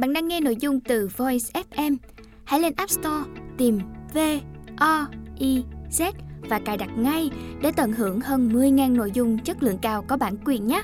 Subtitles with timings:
[0.00, 1.96] Bạn đang nghe nội dung từ Voice FM.
[2.44, 3.24] Hãy lên App Store
[3.58, 3.78] tìm
[4.14, 4.18] V
[4.76, 5.06] O
[5.38, 6.12] I Z
[6.48, 7.30] và cài đặt ngay
[7.62, 10.82] để tận hưởng hơn 10.000 nội dung chất lượng cao có bản quyền nhé.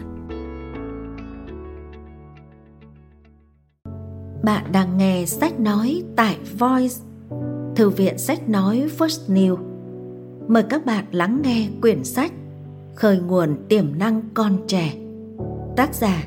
[4.45, 6.95] Bạn đang nghe sách nói tại Voice,
[7.77, 9.57] Thư viện sách nói First New.
[10.49, 12.33] Mời các bạn lắng nghe quyển sách
[12.95, 14.95] Khơi nguồn tiềm năng con trẻ.
[15.77, 16.25] Tác giả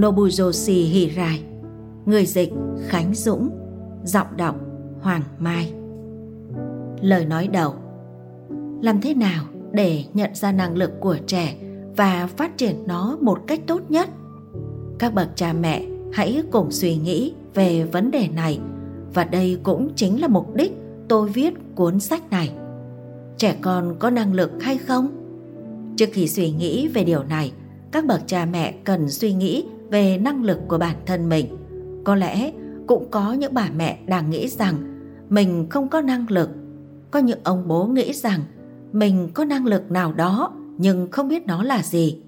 [0.00, 1.51] Nobuyoshi Hirai
[2.06, 2.52] Người dịch
[2.86, 3.50] Khánh Dũng
[4.04, 4.56] Giọng đọc
[5.00, 5.72] Hoàng Mai
[7.00, 7.74] Lời nói đầu
[8.82, 11.56] Làm thế nào để nhận ra năng lực của trẻ
[11.96, 14.08] và phát triển nó một cách tốt nhất?
[14.98, 18.60] Các bậc cha mẹ hãy cùng suy nghĩ về vấn đề này
[19.14, 20.72] và đây cũng chính là mục đích
[21.08, 22.52] tôi viết cuốn sách này.
[23.36, 25.08] Trẻ con có năng lực hay không?
[25.96, 27.52] Trước khi suy nghĩ về điều này,
[27.92, 31.46] các bậc cha mẹ cần suy nghĩ về năng lực của bản thân mình
[32.04, 32.52] có lẽ
[32.86, 34.74] cũng có những bà mẹ đang nghĩ rằng
[35.28, 36.50] mình không có năng lực.
[37.10, 38.40] Có những ông bố nghĩ rằng
[38.92, 42.22] mình có năng lực nào đó nhưng không biết nó là gì.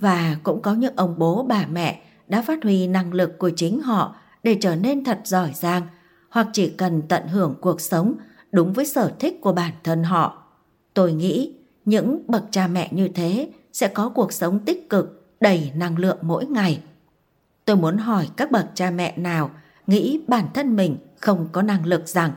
[0.00, 3.80] Và cũng có những ông bố bà mẹ đã phát huy năng lực của chính
[3.80, 5.82] họ để trở nên thật giỏi giang
[6.30, 8.14] hoặc chỉ cần tận hưởng cuộc sống
[8.52, 10.42] đúng với sở thích của bản thân họ.
[10.94, 15.72] Tôi nghĩ những bậc cha mẹ như thế sẽ có cuộc sống tích cực, đầy
[15.76, 16.80] năng lượng mỗi ngày.
[17.66, 19.50] Tôi muốn hỏi các bậc cha mẹ nào
[19.86, 22.32] nghĩ bản thân mình không có năng lực rằng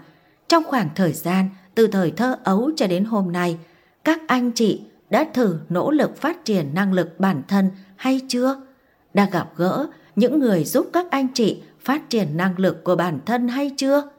[0.47, 3.57] trong khoảng thời gian từ thời thơ ấu cho đến hôm nay,
[4.03, 8.61] các anh chị đã thử nỗ lực phát triển năng lực bản thân hay chưa?
[9.13, 13.19] Đã gặp gỡ những người giúp các anh chị phát triển năng lực của bản
[13.25, 14.09] thân hay chưa?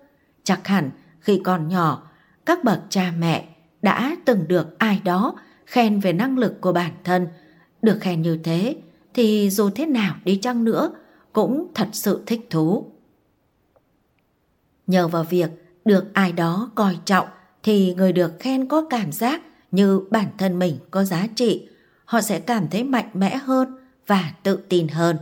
[0.44, 2.11] Chắc hẳn khi còn nhỏ,
[2.47, 3.48] các bậc cha mẹ
[3.83, 5.34] đã từng được ai đó
[5.66, 7.28] khen về năng lực của bản thân.
[7.83, 8.77] Được khen như thế
[9.14, 10.92] thì dù thế nào đi chăng nữa
[11.33, 12.86] cũng thật sự thích thú.
[14.86, 15.50] Nhờ vào việc
[15.84, 17.28] được ai đó coi trọng
[17.62, 21.69] thì người được khen có cảm giác như bản thân mình có giá trị,
[22.04, 23.76] họ sẽ cảm thấy mạnh mẽ hơn
[24.06, 25.16] và tự tin hơn.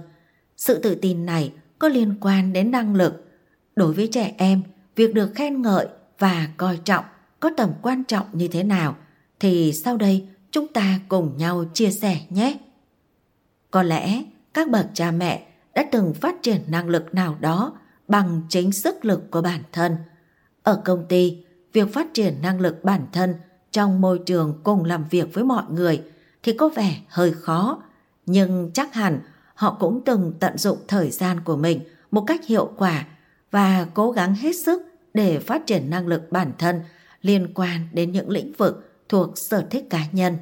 [0.57, 3.25] Sự tự tin này có liên quan đến năng lực.
[3.77, 4.63] Đối với trẻ em,
[4.97, 5.87] việc được khen ngợi
[6.19, 7.05] và coi trọng
[7.41, 8.97] có tầm quan trọng như thế nào
[9.41, 12.57] thì sau đây chúng ta cùng nhau chia sẻ nhé.
[13.71, 14.23] Có lẽ
[14.55, 19.05] các bậc cha mẹ đã từng phát triển năng lực nào đó bằng chính sức
[19.05, 19.97] lực của bản thân.
[20.63, 23.35] Ở công ty, việc phát triển năng lực bản thân
[23.71, 26.03] trong môi trường cùng làm việc với mọi người
[26.43, 27.83] thì có vẻ hơi khó,
[28.27, 29.21] nhưng chắc hẳn
[29.55, 31.81] họ cũng từng tận dụng thời gian của mình
[32.11, 33.07] một cách hiệu quả
[33.51, 34.83] và cố gắng hết sức
[35.15, 36.81] để phát triển năng lực bản thân
[37.23, 40.37] liên quan đến những lĩnh vực thuộc sở thích cá nhân.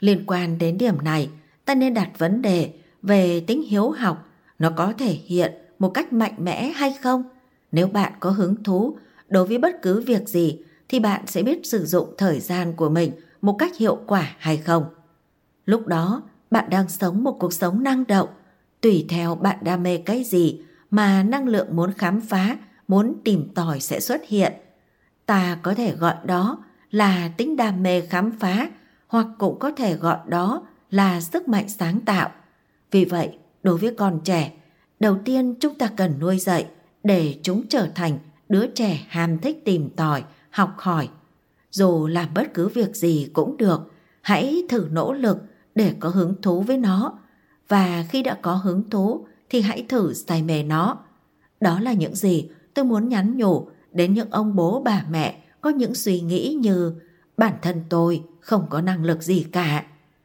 [0.00, 1.30] Liên quan đến điểm này,
[1.64, 6.12] ta nên đặt vấn đề về tính hiếu học nó có thể hiện một cách
[6.12, 7.22] mạnh mẽ hay không?
[7.72, 8.96] Nếu bạn có hứng thú
[9.28, 10.58] đối với bất cứ việc gì
[10.88, 14.56] thì bạn sẽ biết sử dụng thời gian của mình một cách hiệu quả hay
[14.56, 14.84] không.
[15.66, 18.28] Lúc đó, bạn đang sống một cuộc sống năng động,
[18.80, 20.60] tùy theo bạn đam mê cái gì
[20.90, 22.56] mà năng lượng muốn khám phá,
[22.88, 24.52] muốn tìm tòi sẽ xuất hiện.
[25.26, 28.68] Ta có thể gọi đó là tính đam mê khám phá
[29.06, 32.30] hoặc cũng có thể gọi đó là sức mạnh sáng tạo.
[32.90, 34.52] Vì vậy, đối với con trẻ
[35.00, 36.66] đầu tiên chúng ta cần nuôi dạy
[37.04, 38.18] để chúng trở thành
[38.48, 41.08] đứa trẻ ham thích tìm tòi học hỏi.
[41.70, 45.38] Dù làm bất cứ việc gì cũng được hãy thử nỗ lực
[45.74, 47.18] để có hứng thú với nó.
[47.68, 50.98] Và khi đã có hứng thú thì hãy thử say mê nó.
[51.60, 55.70] Đó là những gì tôi muốn nhắn nhủ đến những ông bố bà mẹ có
[55.70, 56.94] những suy nghĩ như
[57.36, 59.84] bản thân tôi không có năng lực gì cả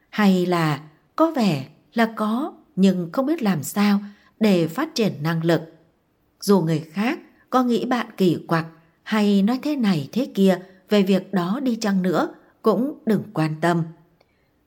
[0.09, 0.81] hay là
[1.15, 3.99] có vẻ là có nhưng không biết làm sao
[4.39, 5.61] để phát triển năng lực.
[6.41, 8.65] Dù người khác có nghĩ bạn kỳ quặc
[9.03, 10.59] hay nói thế này thế kia
[10.89, 13.83] về việc đó đi chăng nữa cũng đừng quan tâm.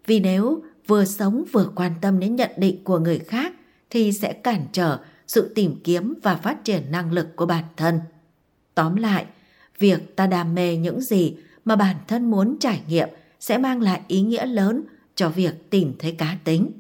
[0.07, 3.53] Vì nếu vừa sống vừa quan tâm đến nhận định của người khác
[3.91, 8.01] thì sẽ cản trở sự tìm kiếm và phát triển năng lực của bản thân.
[8.75, 9.27] Tóm lại,
[9.79, 13.09] việc ta đam mê những gì mà bản thân muốn trải nghiệm
[13.41, 14.83] sẽ mang lại ý nghĩa lớn
[15.15, 16.73] cho việc tìm thấy cá tính.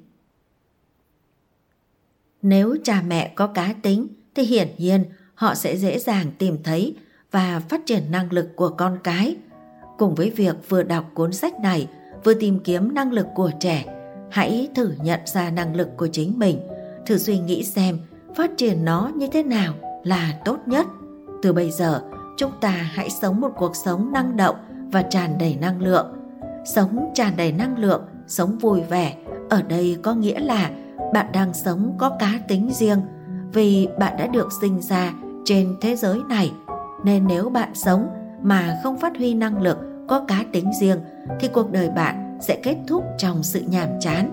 [2.42, 6.96] Nếu cha mẹ có cá tính thì hiển nhiên họ sẽ dễ dàng tìm thấy
[7.30, 9.36] và phát triển năng lực của con cái.
[9.98, 11.88] Cùng với việc vừa đọc cuốn sách này,
[12.24, 13.84] vừa tìm kiếm năng lực của trẻ,
[14.30, 16.58] hãy thử nhận ra năng lực của chính mình,
[17.06, 17.98] thử suy nghĩ xem
[18.34, 19.74] phát triển nó như thế nào
[20.04, 20.86] là tốt nhất.
[21.42, 22.02] Từ bây giờ,
[22.36, 24.56] chúng ta hãy sống một cuộc sống năng động
[24.92, 26.06] và tràn đầy năng lượng.
[26.64, 28.02] Sống tràn đầy năng lượng,
[28.32, 29.16] sống vui vẻ,
[29.50, 30.70] ở đây có nghĩa là
[31.14, 33.00] bạn đang sống có cá tính riêng.
[33.52, 35.12] Vì bạn đã được sinh ra
[35.44, 36.52] trên thế giới này
[37.04, 38.08] nên nếu bạn sống
[38.42, 40.98] mà không phát huy năng lực có cá tính riêng
[41.40, 44.30] thì cuộc đời bạn sẽ kết thúc trong sự nhàm chán.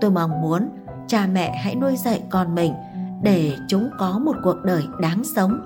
[0.00, 0.68] Tôi mong muốn
[1.06, 2.74] cha mẹ hãy nuôi dạy con mình
[3.22, 5.60] để chúng có một cuộc đời đáng sống.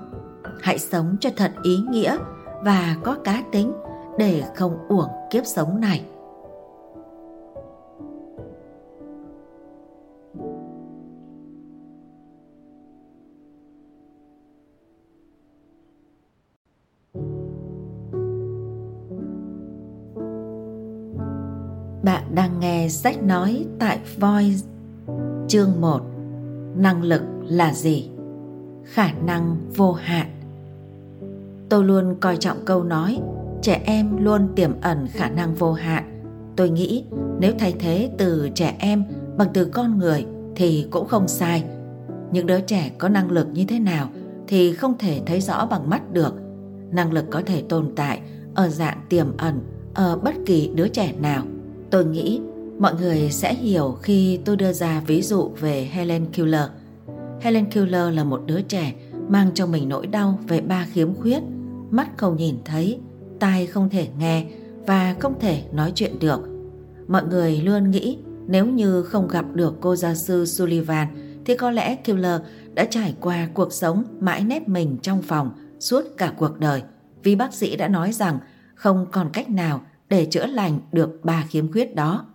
[0.61, 2.17] Hãy sống cho thật ý nghĩa
[2.63, 3.73] và có cá tính
[4.17, 6.01] để không uổng kiếp sống này.
[22.83, 24.67] Nghe sách nói tại Voice
[25.47, 26.01] Chương 1
[26.75, 28.09] Năng lực là gì?
[28.83, 30.27] Khả năng vô hạn.
[31.69, 33.19] Tôi luôn coi trọng câu nói,
[33.61, 36.23] Trẻ em luôn tiềm ẩn khả năng vô hạn.
[36.55, 37.03] Tôi nghĩ
[37.39, 39.03] nếu thay thế từ trẻ em
[39.37, 40.25] bằng từ con người
[40.55, 41.63] thì cũng không sai.
[42.31, 44.09] Những đứa trẻ có năng lực như thế nào
[44.47, 46.33] thì không thể thấy rõ bằng mắt được.
[46.91, 48.21] Năng lực có thể tồn tại
[48.55, 49.59] ở dạng tiềm ẩn
[49.93, 51.43] ở bất kỳ đứa trẻ nào.
[51.89, 52.41] Tôi nghĩ
[52.79, 56.69] mọi người sẽ hiểu khi tôi đưa ra ví dụ về Helen Keller.
[57.41, 58.93] Helen Keller là một đứa trẻ
[59.29, 61.39] mang trong mình nỗi đau về ba khiếm khuyết,
[61.91, 62.99] mắt không nhìn thấy,
[63.39, 64.45] tai không thể nghe
[64.87, 66.39] và không thể nói chuyện được.
[67.07, 68.17] Mọi người luôn nghĩ
[68.47, 71.07] nếu như không gặp được cô gia sư Sullivan
[71.45, 72.41] thì có lẽ Keller
[72.73, 76.81] đã trải qua cuộc sống mãi nép mình trong phòng suốt cả cuộc đời
[77.23, 78.39] vì bác sĩ đã nói rằng
[78.75, 82.25] không còn cách nào để chữa lành được ba khiếm khuyết đó.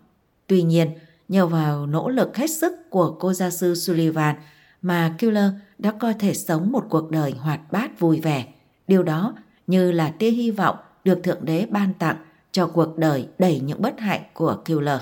[0.48, 0.90] Tuy nhiên,
[1.28, 4.36] nhờ vào nỗ lực hết sức của cô gia sư Sullivan
[4.82, 8.46] mà Killer đã có thể sống một cuộc đời hoạt bát vui vẻ.
[8.88, 9.34] Điều đó
[9.66, 12.16] như là tia hy vọng được Thượng Đế ban tặng
[12.52, 15.00] cho cuộc đời đầy những bất hạnh của Killer.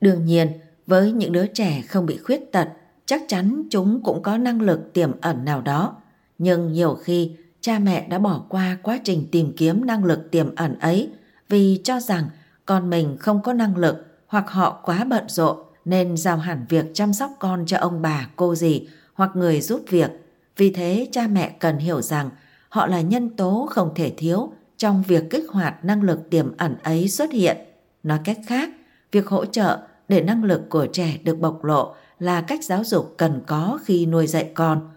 [0.00, 0.48] Đương nhiên,
[0.86, 2.68] với những đứa trẻ không bị khuyết tật,
[3.06, 5.96] chắc chắn chúng cũng có năng lực tiềm ẩn nào đó.
[6.38, 10.54] Nhưng nhiều khi, cha mẹ đã bỏ qua quá trình tìm kiếm năng lực tiềm
[10.54, 11.10] ẩn ấy
[11.48, 12.24] vì cho rằng
[12.66, 16.86] con mình không có năng lực hoặc họ quá bận rộn nên giao hẳn việc
[16.94, 20.10] chăm sóc con cho ông bà, cô dì hoặc người giúp việc.
[20.56, 22.30] Vì thế cha mẹ cần hiểu rằng
[22.68, 26.76] họ là nhân tố không thể thiếu trong việc kích hoạt năng lực tiềm ẩn
[26.82, 27.56] ấy xuất hiện.
[28.02, 28.70] Nói cách khác,
[29.12, 29.78] việc hỗ trợ
[30.08, 34.06] để năng lực của trẻ được bộc lộ là cách giáo dục cần có khi
[34.06, 34.90] nuôi dạy con.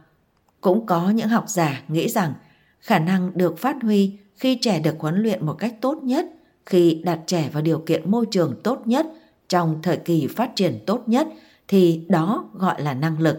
[0.62, 2.34] Cũng có những học giả nghĩ rằng
[2.80, 6.26] khả năng được phát huy khi trẻ được huấn luyện một cách tốt nhất–
[6.66, 9.08] khi đặt trẻ vào điều kiện môi trường tốt nhất
[9.52, 11.28] trong thời kỳ phát triển tốt nhất
[11.68, 13.38] thì đó gọi là năng lực.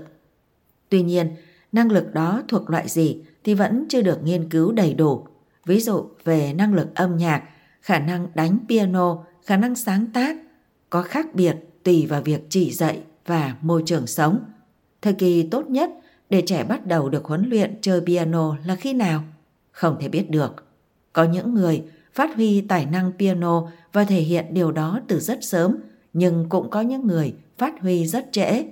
[0.89, 1.31] Tuy nhiên,
[1.73, 5.27] năng lực đó thuộc loại gì thì vẫn chưa được nghiên cứu đầy đủ.
[5.67, 7.43] Ví dụ về năng lực âm nhạc,
[7.81, 10.37] khả năng đánh piano, khả năng sáng tác
[10.91, 14.45] có khác biệt tùy vào việc chỉ dạy và môi trường sống.
[15.03, 15.91] Thời kỳ tốt nhất
[16.31, 19.25] để trẻ bắt đầu được huấn luyện chơi piano là khi nào?
[19.71, 20.65] Không thể biết được.
[21.13, 21.83] Có những người
[22.15, 25.77] phát huy tài năng piano và thể hiện điều đó từ rất sớm,
[26.13, 28.65] nhưng cũng có những người phát huy rất trễ.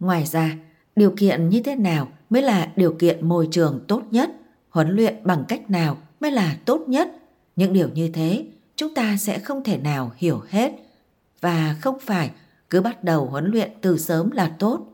[0.00, 0.56] Ngoài ra,
[0.96, 4.30] điều kiện như thế nào mới là điều kiện môi trường tốt nhất,
[4.70, 7.08] huấn luyện bằng cách nào mới là tốt nhất.
[7.56, 8.46] Những điều như thế
[8.76, 10.72] chúng ta sẽ không thể nào hiểu hết
[11.40, 12.30] và không phải
[12.70, 14.86] cứ bắt đầu huấn luyện từ sớm là tốt.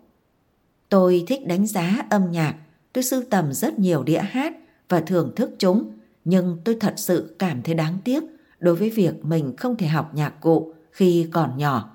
[0.88, 2.54] Tôi thích đánh giá âm nhạc,
[2.92, 4.54] tôi sưu tầm rất nhiều đĩa hát
[4.88, 5.90] và thưởng thức chúng
[6.24, 8.22] nhưng tôi thật sự cảm thấy đáng tiếc
[8.60, 11.90] đối với việc mình không thể học nhạc cụ khi còn nhỏ.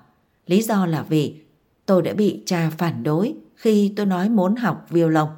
[0.46, 1.40] Lý do là vì
[1.86, 5.28] tôi đã bị cha phản đối khi tôi nói muốn học violon.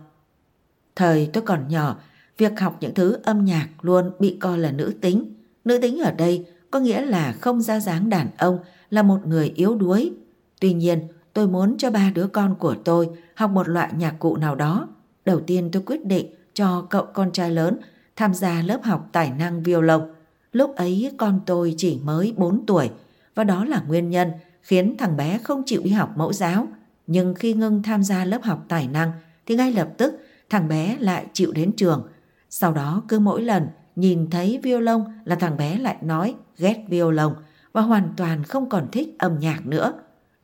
[0.96, 1.96] Thời tôi còn nhỏ,
[2.38, 5.34] việc học những thứ âm nhạc luôn bị coi là nữ tính.
[5.64, 8.58] Nữ tính ở đây có nghĩa là không ra dáng đàn ông,
[8.90, 10.12] là một người yếu đuối.
[10.60, 14.36] Tuy nhiên, tôi muốn cho ba đứa con của tôi học một loại nhạc cụ
[14.36, 14.88] nào đó.
[15.24, 17.78] Đầu tiên tôi quyết định cho cậu con trai lớn
[18.16, 20.10] tham gia lớp học tài năng violon.
[20.52, 22.90] Lúc ấy con tôi chỉ mới 4 tuổi
[23.34, 24.30] và đó là nguyên nhân
[24.62, 26.66] khiến thằng bé không chịu đi học mẫu giáo.
[27.06, 29.12] Nhưng khi ngưng tham gia lớp học tài năng,
[29.46, 30.20] thì ngay lập tức
[30.50, 32.08] thằng bé lại chịu đến trường.
[32.50, 37.34] Sau đó cứ mỗi lần nhìn thấy violon là thằng bé lại nói ghét violon
[37.72, 39.92] và hoàn toàn không còn thích âm nhạc nữa.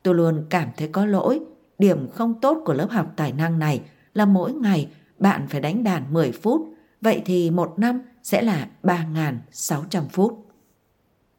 [0.03, 1.39] Tôi luôn cảm thấy có lỗi.
[1.79, 3.81] Điểm không tốt của lớp học tài năng này
[4.13, 4.87] là mỗi ngày
[5.19, 6.61] bạn phải đánh đàn 10 phút
[7.01, 10.48] vậy thì một năm sẽ là 3.600 phút.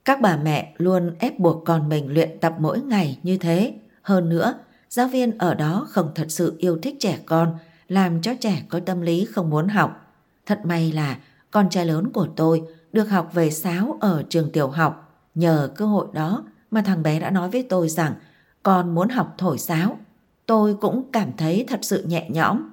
[0.05, 3.75] Các bà mẹ luôn ép buộc con mình luyện tập mỗi ngày như thế.
[4.03, 4.55] Hơn nữa,
[4.89, 8.81] giáo viên ở đó không thật sự yêu thích trẻ con, làm cho trẻ có
[8.81, 10.15] tâm lý không muốn học.
[10.47, 11.19] Thật may là
[11.51, 15.25] con trai lớn của tôi được học về sáo ở trường tiểu học.
[15.35, 18.15] Nhờ cơ hội đó mà thằng bé đã nói với tôi rằng
[18.63, 19.99] con muốn học thổi sáo.
[20.47, 22.71] tôi cũng cảm thấy thật sự nhẹ nhõm.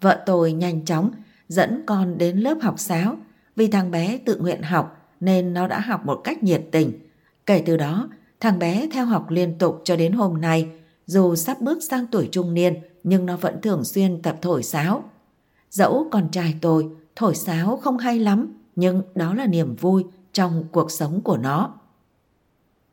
[0.00, 1.10] Vợ tôi nhanh chóng
[1.48, 3.16] dẫn con đến lớp học sáo
[3.56, 6.92] vì thằng bé tự nguyện học nên nó đã học một cách nhiệt tình.
[7.46, 8.08] Kể từ đó,
[8.40, 10.68] thằng bé theo học liên tục cho đến hôm nay,
[11.06, 15.04] dù sắp bước sang tuổi trung niên nhưng nó vẫn thường xuyên tập thổi sáo.
[15.70, 20.64] Dẫu con trai tôi thổi sáo không hay lắm, nhưng đó là niềm vui trong
[20.72, 21.74] cuộc sống của nó.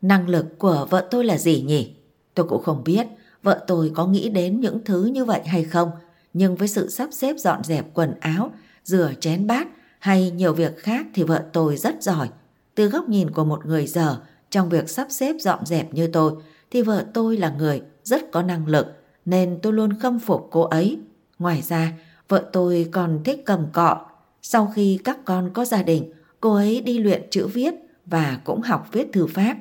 [0.01, 1.96] Năng lực của vợ tôi là gì nhỉ?
[2.34, 3.08] Tôi cũng không biết
[3.44, 5.91] vợ tôi có nghĩ đến những thứ như vậy hay không,
[6.34, 8.51] nhưng với sự sắp xếp dọn dẹp quần áo,
[8.84, 9.67] rửa chén bát
[10.05, 12.29] hay nhiều việc khác thì vợ tôi rất giỏi.
[12.75, 14.17] Từ góc nhìn của một người dở
[14.50, 16.33] trong việc sắp xếp dọn dẹp như tôi,
[16.71, 18.88] thì vợ tôi là người rất có năng lực,
[19.25, 21.00] nên tôi luôn khâm phục cô ấy.
[21.39, 21.93] Ngoài ra,
[22.29, 24.05] vợ tôi còn thích cầm cọ.
[24.41, 27.74] Sau khi các con có gia đình, cô ấy đi luyện chữ viết
[28.05, 29.57] và cũng học viết thư pháp.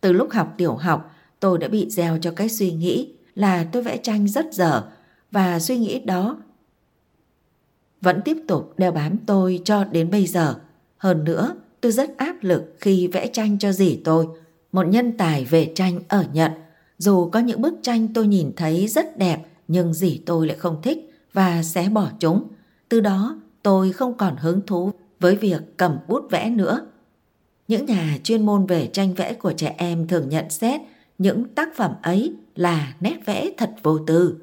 [0.00, 3.82] Từ lúc học tiểu học, tôi đã bị gieo cho cái suy nghĩ là tôi
[3.82, 4.82] vẽ tranh rất dở
[5.30, 6.36] và suy nghĩ đó
[8.04, 10.54] vẫn tiếp tục đeo bám tôi cho đến bây giờ.
[10.96, 14.26] Hơn nữa, tôi rất áp lực khi vẽ tranh cho dì tôi,
[14.72, 16.52] một nhân tài về tranh ở Nhật.
[16.98, 20.82] Dù có những bức tranh tôi nhìn thấy rất đẹp nhưng dì tôi lại không
[20.82, 22.48] thích và xé bỏ chúng.
[22.88, 26.86] Từ đó tôi không còn hứng thú với việc cầm bút vẽ nữa.
[27.68, 30.80] Những nhà chuyên môn về tranh vẽ của trẻ em thường nhận xét
[31.18, 34.36] những tác phẩm ấy là nét vẽ thật vô tư,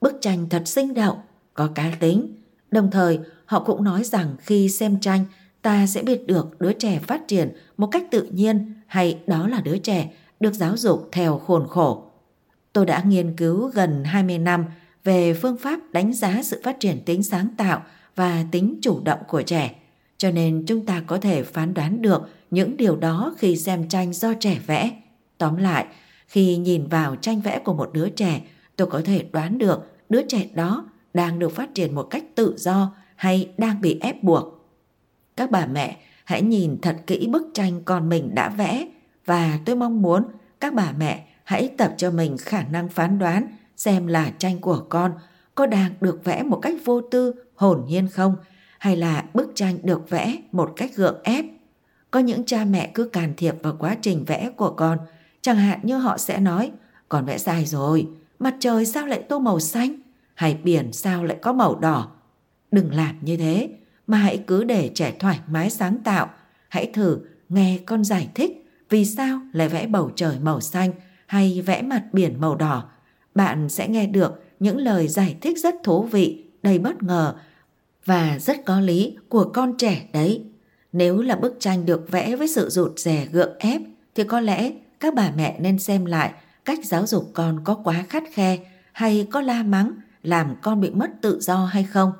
[0.00, 1.18] bức tranh thật sinh động,
[1.54, 2.34] có cá tính.
[2.70, 5.24] Đồng thời, họ cũng nói rằng khi xem tranh,
[5.62, 9.60] ta sẽ biết được đứa trẻ phát triển một cách tự nhiên hay đó là
[9.60, 10.10] đứa trẻ
[10.40, 12.04] được giáo dục theo khôn khổ.
[12.72, 14.64] Tôi đã nghiên cứu gần 20 năm
[15.04, 17.82] về phương pháp đánh giá sự phát triển tính sáng tạo
[18.16, 19.74] và tính chủ động của trẻ,
[20.18, 24.12] cho nên chúng ta có thể phán đoán được những điều đó khi xem tranh
[24.12, 24.90] do trẻ vẽ.
[25.38, 25.86] Tóm lại,
[26.26, 28.40] khi nhìn vào tranh vẽ của một đứa trẻ,
[28.76, 30.84] tôi có thể đoán được đứa trẻ đó
[31.14, 34.68] đang được phát triển một cách tự do hay đang bị ép buộc.
[35.36, 38.88] Các bà mẹ hãy nhìn thật kỹ bức tranh con mình đã vẽ
[39.26, 40.22] và tôi mong muốn
[40.60, 43.46] các bà mẹ hãy tập cho mình khả năng phán đoán
[43.76, 45.12] xem là tranh của con
[45.54, 48.36] có đang được vẽ một cách vô tư, hồn nhiên không
[48.78, 51.44] hay là bức tranh được vẽ một cách gượng ép.
[52.10, 54.98] Có những cha mẹ cứ can thiệp vào quá trình vẽ của con–
[55.48, 56.70] Chẳng hạn như họ sẽ nói,
[57.08, 59.96] con vẽ sai rồi, mặt trời sao lại tô màu xanh,
[60.38, 62.08] hay biển sao lại có màu đỏ.
[62.70, 63.70] Đừng làm như thế,
[64.06, 66.30] mà hãy cứ để trẻ thoải mái sáng tạo.
[66.68, 67.18] Hãy thử
[67.48, 70.92] nghe con giải thích vì sao lại vẽ bầu trời màu xanh
[71.26, 72.90] hay vẽ mặt biển màu đỏ.
[73.34, 77.34] Bạn sẽ nghe được những lời giải thích rất thú vị, đầy bất ngờ
[78.04, 80.44] và rất có lý của con trẻ đấy.
[80.92, 83.80] Nếu là bức tranh được vẽ với sự rụt rè gượng ép
[84.14, 86.32] thì có lẽ các bà mẹ nên xem lại
[86.64, 88.58] cách giáo dục con có quá khắt khe
[88.92, 92.12] hay có la mắng làm con bị mất tự do hay không.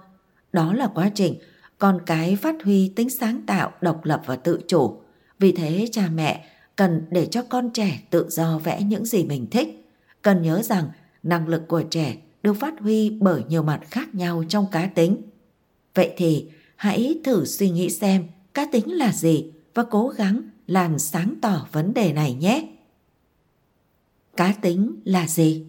[0.53, 1.35] Đó là quá trình
[1.79, 5.01] con cái phát huy tính sáng tạo, độc lập và tự chủ.
[5.39, 9.47] Vì thế cha mẹ cần để cho con trẻ tự do vẽ những gì mình
[9.51, 9.89] thích.
[10.23, 10.89] Cần nhớ rằng
[11.23, 15.23] năng lực của trẻ được phát huy bởi nhiều mặt khác nhau trong cá tính.
[15.95, 18.25] Vậy thì hãy thử suy nghĩ xem
[18.55, 22.69] cá tính là gì và cố gắng làm sáng tỏ vấn đề này nhé.
[24.37, 25.67] Cá tính là gì?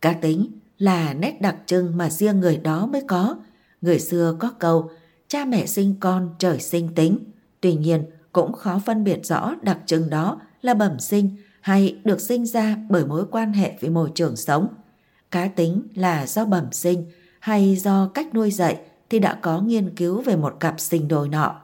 [0.00, 0.46] Cá tính
[0.78, 3.36] là nét đặc trưng mà riêng người đó mới có.
[3.80, 4.90] Người xưa có câu,
[5.28, 7.18] cha mẹ sinh con, trời sinh tính.
[7.60, 12.20] Tuy nhiên, cũng khó phân biệt rõ đặc trưng đó là bẩm sinh hay được
[12.20, 14.68] sinh ra bởi mối quan hệ với môi trường sống.
[15.30, 17.04] Cá tính là do bẩm sinh
[17.40, 18.80] hay do cách nuôi dạy
[19.10, 21.60] thì đã có nghiên cứu về một cặp sinh đôi nọ.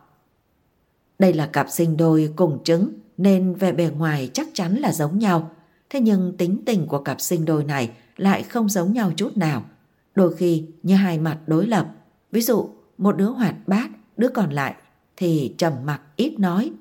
[1.18, 5.18] Đây là cặp sinh đôi cùng trứng, nên về bề ngoài chắc chắn là giống
[5.18, 5.50] nhau.
[5.90, 9.62] Thế nhưng tính tình của cặp sinh đôi này lại không giống nhau chút nào.
[10.14, 11.86] Đôi khi như hai mặt đối lập.
[12.32, 14.74] Ví dụ một đứa hoạt bát, đứa còn lại
[15.16, 16.72] thì trầm mặc ít nói.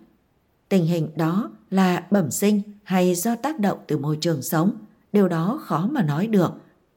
[0.70, 4.72] Tình hình đó là bẩm sinh hay do tác động từ môi trường sống.
[5.14, 6.52] Điều đó khó mà nói được.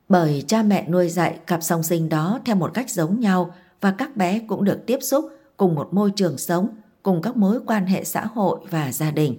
[0.08, 3.94] Bởi cha mẹ nuôi dạy cặp song sinh đó theo một cách giống nhau và
[3.98, 6.68] các bé cũng được tiếp xúc cùng một môi trường sống
[7.02, 9.36] cùng các mối quan hệ xã hội và gia đình.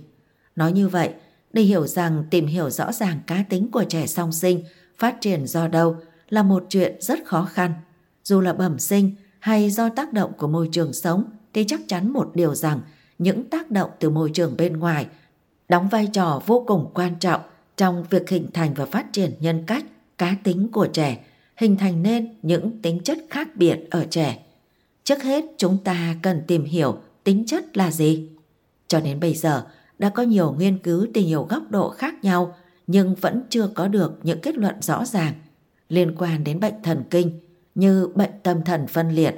[0.55, 1.13] Nói như vậy,
[1.53, 4.63] để hiểu rằng tìm hiểu rõ ràng cá tính của trẻ song sinh
[4.97, 5.97] phát triển do đâu
[6.29, 7.73] là một chuyện rất khó khăn.
[8.23, 11.23] Dù là bẩm sinh hay do tác động của môi trường sống
[11.53, 12.81] thì chắc chắn một điều rằng
[13.17, 15.07] những tác động từ môi trường bên ngoài
[15.69, 17.41] đóng vai trò vô cùng quan trọng
[17.77, 19.85] trong việc hình thành và phát triển nhân cách,
[20.17, 21.25] cá tính của trẻ,
[21.57, 24.43] hình thành nên những tính chất khác biệt ở trẻ.
[25.03, 28.29] Trước hết chúng ta cần tìm hiểu tính chất là gì.
[28.87, 29.63] Cho đến bây giờ
[29.99, 32.55] đã có nhiều nghiên cứu từ nhiều góc độ khác nhau
[32.87, 35.33] nhưng vẫn chưa có được những kết luận rõ ràng
[35.89, 37.39] liên quan đến bệnh thần kinh
[37.75, 39.35] như bệnh tâm thần phân liệt.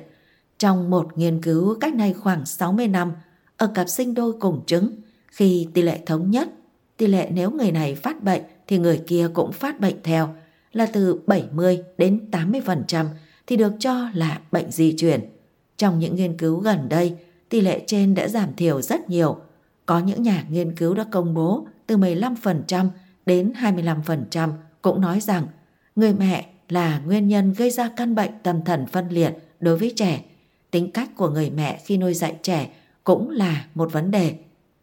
[0.59, 3.11] Trong một nghiên cứu cách nay khoảng 60 năm
[3.57, 4.91] ở cặp sinh đôi cùng trứng,
[5.27, 6.49] khi tỷ lệ thống nhất,
[6.97, 10.35] tỷ lệ nếu người này phát bệnh thì người kia cũng phát bệnh theo
[10.73, 13.05] là từ 70 đến 80%
[13.47, 15.29] thì được cho là bệnh di chuyển.
[15.77, 17.15] Trong những nghiên cứu gần đây,
[17.49, 19.37] tỷ lệ trên đã giảm thiểu rất nhiều.
[19.85, 22.87] Có những nhà nghiên cứu đã công bố từ 15%
[23.27, 25.47] đến 25% cũng nói rằng
[25.95, 29.93] người mẹ là nguyên nhân gây ra căn bệnh tâm thần phân liệt đối với
[29.95, 30.23] trẻ.
[30.71, 32.69] Tính cách của người mẹ khi nuôi dạy trẻ
[33.03, 34.35] cũng là một vấn đề.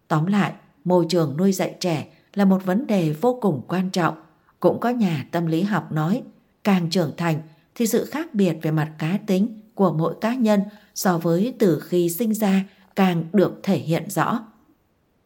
[0.08, 0.52] Tóm lại,
[0.84, 4.14] môi trường nuôi dạy trẻ là một vấn đề vô cùng quan trọng.
[4.60, 6.22] Cũng có nhà tâm lý học nói,
[6.64, 7.42] càng trưởng thành
[7.74, 10.60] thì sự khác biệt về mặt cá tính của mỗi cá nhân
[10.94, 12.64] so với từ khi sinh ra
[12.96, 14.46] càng được thể hiện rõ.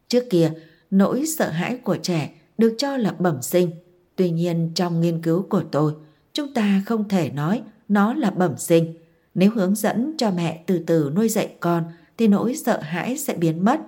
[0.07, 0.51] Trước kia,
[0.91, 3.71] nỗi sợ hãi của trẻ được cho là bẩm sinh.
[4.15, 5.93] Tuy nhiên trong nghiên cứu của tôi,
[6.33, 8.93] chúng ta không thể nói nó là bẩm sinh.
[9.35, 11.83] Nếu hướng dẫn cho mẹ từ từ nuôi dạy con
[12.17, 13.79] thì nỗi sợ hãi sẽ biến mất.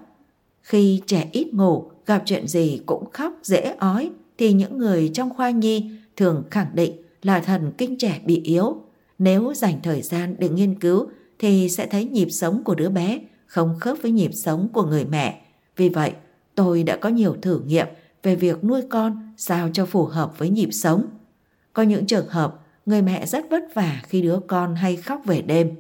[0.62, 5.30] Khi trẻ ít ngủ, gặp chuyện gì cũng khóc dễ ói thì những người trong
[5.30, 8.82] khoa nhi thường khẳng định là thần kinh trẻ bị yếu.
[9.20, 11.08] Nếu dành thời gian để nghiên cứu
[11.40, 15.06] thì sẽ thấy nhịp sống của đứa bé không khớp với nhịp sống của người
[15.06, 15.42] mẹ.
[15.76, 16.12] Vì vậy,
[16.56, 17.88] tôi đã có nhiều thử nghiệm
[18.24, 21.06] về việc nuôi con sao cho phù hợp với nhịp sống.
[21.74, 25.42] Có những trường hợp người mẹ rất vất vả khi đứa con hay khóc về
[25.42, 25.72] đêm.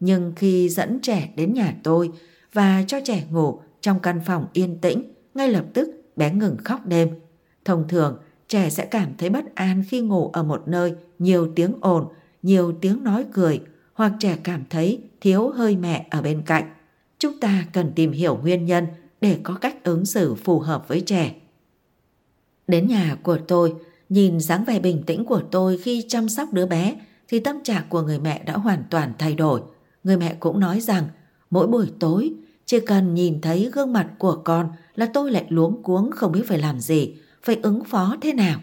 [0.00, 2.10] Nhưng khi dẫn trẻ đến nhà tôi
[2.52, 5.02] và cho trẻ ngủ trong căn phòng yên tĩnh,
[5.34, 7.08] ngay lập tức bé ngừng khóc đêm.
[7.64, 11.72] Thông thường, trẻ sẽ cảm thấy bất an khi ngủ ở một nơi nhiều tiếng
[11.80, 12.08] ồn,
[12.42, 13.60] nhiều tiếng nói cười
[13.94, 16.64] hoặc trẻ cảm thấy thiếu hơi mẹ ở bên cạnh.
[17.18, 18.86] Chúng ta cần tìm hiểu nguyên nhân
[19.20, 21.34] để có cách ứng xử phù hợp với trẻ.
[22.68, 23.74] Đến nhà của tôi,
[24.08, 26.96] nhìn dáng vẻ bình tĩnh của tôi khi chăm sóc đứa bé
[27.28, 29.60] thì tâm trạng của người mẹ đã hoàn toàn thay đổi.
[30.04, 31.04] Người mẹ cũng nói rằng
[31.50, 32.32] mỗi buổi tối
[32.66, 36.42] chỉ cần nhìn thấy gương mặt của con là tôi lại luống cuống không biết
[36.46, 38.60] phải làm gì, phải ứng phó thế nào.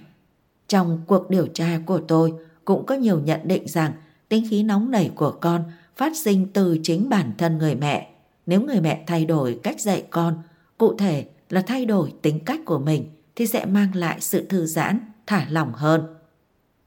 [0.68, 2.34] Trong cuộc điều tra của tôi
[2.66, 3.92] cũng có nhiều nhận định rằng
[4.30, 5.64] tính khí nóng nảy của con
[5.96, 8.10] phát sinh từ chính bản thân người mẹ.
[8.46, 10.38] Nếu người mẹ thay đổi cách dạy con,
[10.78, 14.66] cụ thể là thay đổi tính cách của mình thì sẽ mang lại sự thư
[14.66, 16.02] giãn, thả lỏng hơn.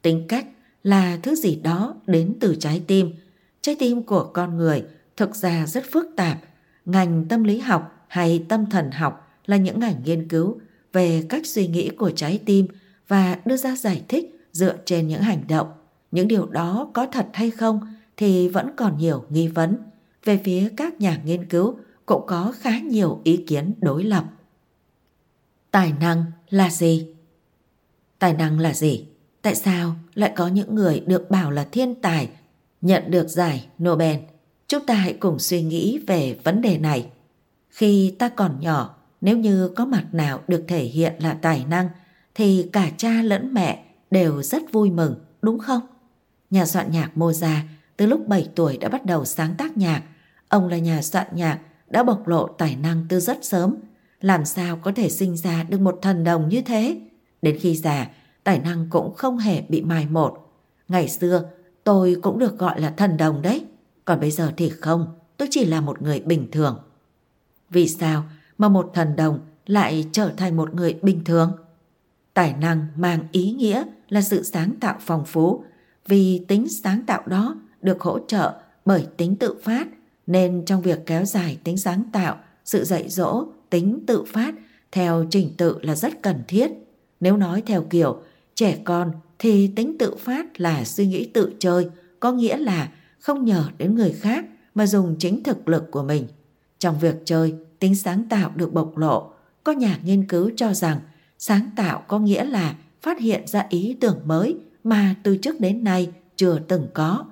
[0.02, 0.46] Tính cách
[0.82, 3.12] là thứ gì đó đến từ trái tim.
[3.60, 4.84] Trái tim của con người
[5.16, 6.38] thực ra rất phức tạp.
[6.84, 10.58] Ngành tâm lý học hay tâm thần học là những ngành nghiên cứu
[10.92, 12.66] về cách suy nghĩ của trái tim
[13.08, 15.68] và đưa ra giải thích dựa trên những hành động.
[16.10, 17.80] Những điều đó có thật hay không
[18.16, 19.76] thì vẫn còn nhiều nghi vấn.
[20.24, 24.24] Về phía các nhà nghiên cứu cũng có khá nhiều ý kiến đối lập.
[25.76, 27.06] Tài năng là gì?
[28.18, 29.06] Tài năng là gì?
[29.42, 32.28] Tại sao lại có những người được bảo là thiên tài
[32.80, 34.16] nhận được giải Nobel?
[34.68, 37.08] Chúng ta hãy cùng suy nghĩ về vấn đề này.
[37.68, 41.88] Khi ta còn nhỏ, nếu như có mặt nào được thể hiện là tài năng
[42.34, 45.80] thì cả cha lẫn mẹ đều rất vui mừng, đúng không?
[46.50, 47.62] Nhà soạn nhạc Mozart
[47.96, 50.02] từ lúc 7 tuổi đã bắt đầu sáng tác nhạc.
[50.48, 51.58] Ông là nhà soạn nhạc
[51.88, 53.76] đã bộc lộ tài năng từ rất sớm
[54.20, 57.00] làm sao có thể sinh ra được một thần đồng như thế.
[57.42, 58.08] Đến khi già,
[58.44, 60.52] tài năng cũng không hề bị mai một.
[60.88, 61.50] Ngày xưa,
[61.84, 63.64] tôi cũng được gọi là thần đồng đấy.
[64.04, 66.80] Còn bây giờ thì không, tôi chỉ là một người bình thường.
[67.70, 68.24] Vì sao
[68.58, 71.52] mà một thần đồng lại trở thành một người bình thường?
[72.34, 75.64] Tài năng mang ý nghĩa là sự sáng tạo phong phú,
[76.06, 79.86] vì tính sáng tạo đó được hỗ trợ bởi tính tự phát,
[80.26, 84.54] nên trong việc kéo dài tính sáng tạo, sự dạy dỗ tính tự phát
[84.92, 86.70] theo trình tự là rất cần thiết.
[87.20, 88.20] Nếu nói theo kiểu
[88.54, 91.88] trẻ con thì tính tự phát là suy nghĩ tự chơi,
[92.20, 96.26] có nghĩa là không nhờ đến người khác mà dùng chính thực lực của mình.
[96.78, 99.30] Trong việc chơi, tính sáng tạo được bộc lộ.
[99.64, 101.00] Có nhà nghiên cứu cho rằng
[101.38, 105.84] sáng tạo có nghĩa là phát hiện ra ý tưởng mới mà từ trước đến
[105.84, 107.24] nay chưa từng có.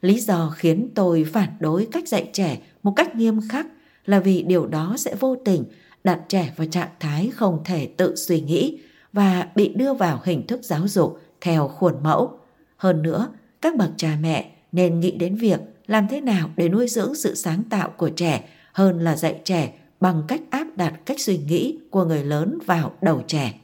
[0.00, 3.66] Lý do khiến tôi phản đối cách dạy trẻ một cách nghiêm khắc
[4.06, 5.64] là vì điều đó sẽ vô tình
[6.04, 8.80] đặt trẻ vào trạng thái không thể tự suy nghĩ
[9.12, 12.38] và bị đưa vào hình thức giáo dục theo khuôn mẫu.
[12.76, 13.28] Hơn nữa,
[13.60, 17.34] các bậc cha mẹ nên nghĩ đến việc làm thế nào để nuôi dưỡng sự
[17.34, 21.78] sáng tạo của trẻ hơn là dạy trẻ bằng cách áp đặt cách suy nghĩ
[21.90, 23.60] của người lớn vào đầu trẻ.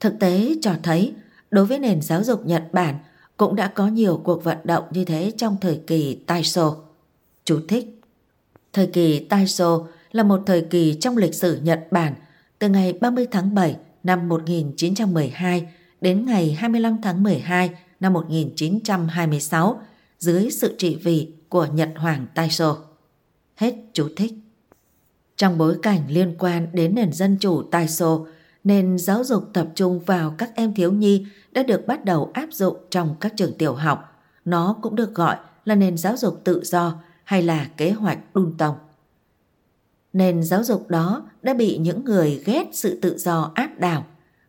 [0.00, 1.14] Thực tế cho thấy,
[1.50, 2.94] đối với nền giáo dục Nhật Bản
[3.36, 6.76] cũng đã có nhiều cuộc vận động như thế trong thời kỳ Taisho.
[7.44, 8.01] Chú thích
[8.72, 12.14] Thời kỳ Taisho là một thời kỳ trong lịch sử Nhật Bản
[12.58, 15.68] từ ngày 30 tháng 7 năm 1912
[16.00, 19.80] đến ngày 25 tháng 12 năm 1926
[20.18, 22.76] dưới sự trị vì của Nhật Hoàng Taisho.
[23.56, 24.32] Hết chú thích.
[25.36, 28.18] Trong bối cảnh liên quan đến nền dân chủ Taisho,
[28.64, 32.48] nền giáo dục tập trung vào các em thiếu nhi đã được bắt đầu áp
[32.52, 34.24] dụng trong các trường tiểu học.
[34.44, 38.54] Nó cũng được gọi là nền giáo dục tự do hay là kế hoạch đun
[38.58, 38.74] tông.
[40.12, 44.04] Nền giáo dục đó đã bị những người ghét sự tự do áp đảo.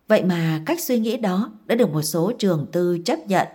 [0.08, 3.48] Vậy mà cách suy nghĩ đó đã được một số trường tư chấp nhận.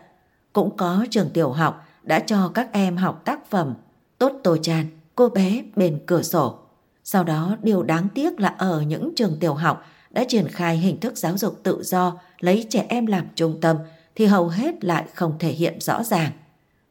[0.52, 3.74] Cũng có trường tiểu học đã cho các em học tác phẩm
[4.18, 6.58] Tốt Tô tràn, cô bé bên cửa sổ.
[7.04, 11.00] Sau đó điều đáng tiếc là ở những trường tiểu học đã triển khai hình
[11.00, 13.76] thức giáo dục tự do lấy trẻ em làm trung tâm
[14.14, 16.30] thì hầu hết lại không thể hiện rõ ràng.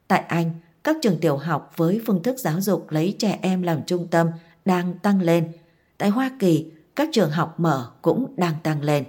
[0.07, 0.51] Tại Anh,
[0.87, 4.27] các trường tiểu học với phương thức giáo dục lấy trẻ em làm trung tâm
[4.65, 5.51] đang tăng lên.
[5.97, 9.03] Tại Hoa Kỳ, các trường học mở cũng đang tăng lên.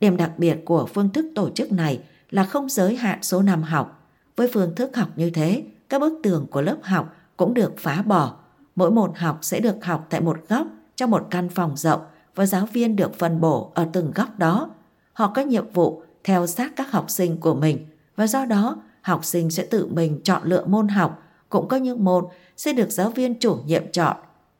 [0.00, 3.62] Điểm đặc biệt của phương thức tổ chức này là không giới hạn số năm
[3.62, 4.08] học.
[4.36, 8.02] Với phương thức học như thế, các bức tường của lớp học cũng được phá
[8.02, 8.36] bỏ.
[8.76, 10.66] Mỗi một học sẽ được học tại một góc
[10.96, 12.00] trong một căn phòng rộng
[12.34, 14.70] và giáo viên được phân bổ ở từng góc đó.
[15.12, 19.24] Họ có nhiệm vụ theo sát các học sinh của mình và do đó học
[19.24, 22.24] sinh sẽ tự mình chọn lựa môn học, cũng có những môn
[22.56, 24.16] sẽ được giáo viên chủ nhiệm chọn.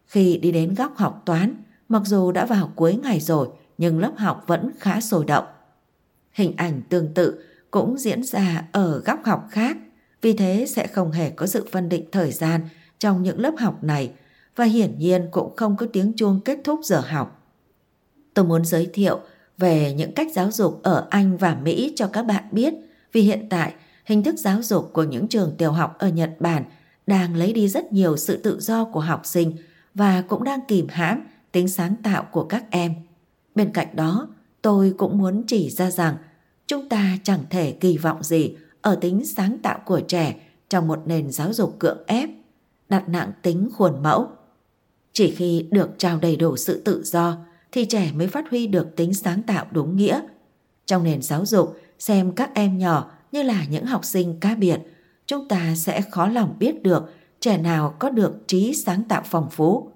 [0.07, 1.55] Khi đi đến góc học toán,
[1.89, 3.49] mặc dù đã vào cuối ngày rồi
[3.79, 5.45] nhưng lớp học vẫn khá sôi động.
[6.33, 9.77] Hình ảnh tương tự cũng diễn ra ở góc học khác,
[10.23, 13.85] vì thế sẽ không hề có sự phân định thời gian trong những lớp học
[13.85, 14.13] này
[14.57, 17.47] và hiển nhiên cũng không có tiếng chuông kết thúc giờ học.
[18.35, 19.21] Tôi muốn giới thiệu
[19.59, 22.75] về những cách giáo dục ở Anh và Mỹ cho các bạn biết
[23.13, 23.75] vì hiện tại
[24.11, 26.65] hình thức giáo dục của những trường tiểu học ở Nhật Bản
[27.07, 29.57] đang lấy đi rất nhiều sự tự do của học sinh
[29.95, 32.95] và cũng đang kìm hãm tính sáng tạo của các em.
[33.55, 34.29] Bên cạnh đó,
[34.63, 36.17] tôi cũng muốn chỉ ra rằng
[36.67, 41.03] chúng ta chẳng thể kỳ vọng gì ở tính sáng tạo của trẻ trong một
[41.07, 42.31] nền giáo dục cưỡng ép,
[42.89, 44.29] đặt nặng tính khuôn mẫu.
[45.13, 47.37] Chỉ khi được trao đầy đủ sự tự do
[47.73, 50.21] thì trẻ mới phát huy được tính sáng tạo đúng nghĩa.
[50.87, 54.81] Trong nền giáo dục, xem các em nhỏ như là những học sinh cá biệt,
[55.27, 59.51] chúng ta sẽ khó lòng biết được trẻ nào có được trí sáng tạo phong
[59.51, 59.91] phú.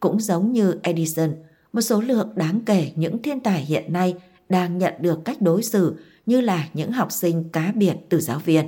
[0.00, 1.34] Cũng giống như Edison,
[1.72, 4.14] một số lượng đáng kể những thiên tài hiện nay
[4.48, 5.96] đang nhận được cách đối xử
[6.26, 8.66] như là những học sinh cá biệt từ giáo viên.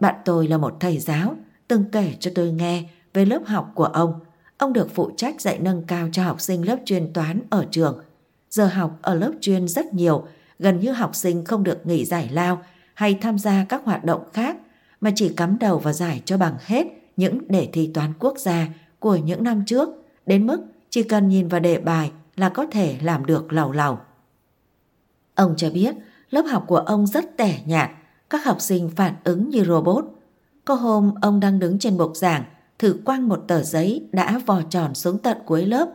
[0.00, 1.36] Bạn tôi là một thầy giáo,
[1.68, 4.20] từng kể cho tôi nghe về lớp học của ông.
[4.58, 8.00] Ông được phụ trách dạy nâng cao cho học sinh lớp chuyên toán ở trường.
[8.50, 10.26] Giờ học ở lớp chuyên rất nhiều,
[10.58, 12.62] gần như học sinh không được nghỉ giải lao
[12.96, 14.56] hay tham gia các hoạt động khác
[15.00, 18.66] mà chỉ cắm đầu vào giải cho bằng hết những đề thi toán quốc gia
[18.98, 19.88] của những năm trước
[20.26, 23.98] đến mức chỉ cần nhìn vào đề bài là có thể làm được lầu lầu.
[25.34, 25.94] Ông cho biết
[26.30, 27.90] lớp học của ông rất tẻ nhạt,
[28.30, 30.04] các học sinh phản ứng như robot.
[30.64, 32.44] Có hôm ông đang đứng trên bục giảng,
[32.78, 35.88] thử quăng một tờ giấy đã vò tròn xuống tận cuối lớp.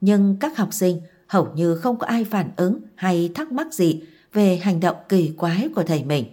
[0.00, 4.02] Nhưng các học sinh hầu như không có ai phản ứng hay thắc mắc gì
[4.32, 6.24] về hành động kỳ quái của thầy mình.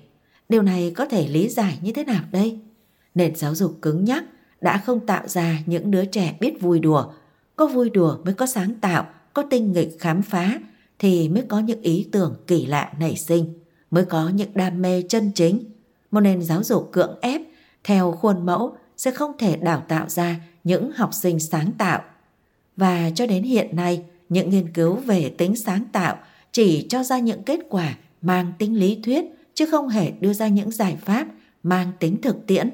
[0.50, 2.60] Điều này có thể lý giải như thế nào đây?
[3.16, 4.24] Nền giáo dục cứng nhắc
[4.62, 7.06] đã không tạo ra những đứa trẻ biết vui đùa.
[7.56, 10.60] Có vui đùa mới có sáng tạo, có tinh nghịch khám phá,
[11.00, 13.54] thì mới có những ý tưởng kỳ lạ nảy sinh,
[13.92, 15.64] mới có những đam mê chân chính.
[16.12, 17.42] Một nền giáo dục cưỡng ép
[17.84, 22.02] theo khuôn mẫu sẽ không thể đào tạo ra những học sinh sáng tạo.
[22.78, 26.18] Và cho đến hiện nay, những nghiên cứu về tính sáng tạo
[26.52, 29.26] chỉ cho ra những kết quả mang tính lý thuyết
[29.56, 31.28] chứ không hề đưa ra những giải pháp
[31.64, 32.70] mang tính thực tiễn.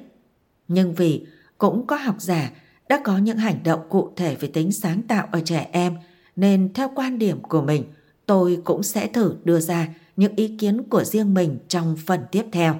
[0.67, 1.25] Nhưng vì
[1.57, 2.51] cũng có học giả
[2.89, 5.95] đã có những hành động cụ thể về tính sáng tạo ở trẻ em
[6.35, 7.83] nên theo quan điểm của mình
[8.25, 12.45] tôi cũng sẽ thử đưa ra những ý kiến của riêng mình trong phần tiếp
[12.51, 12.79] theo.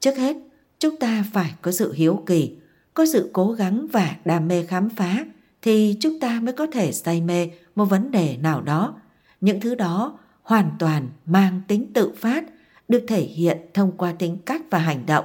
[0.00, 0.36] Trước hết,
[0.78, 2.56] chúng ta phải có sự hiếu kỳ,
[2.94, 5.24] có sự cố gắng và đam mê khám phá
[5.62, 8.94] thì chúng ta mới có thể say mê một vấn đề nào đó.
[9.40, 12.44] Những thứ đó hoàn toàn mang tính tự phát,
[12.92, 15.24] được thể hiện thông qua tính cách và hành động.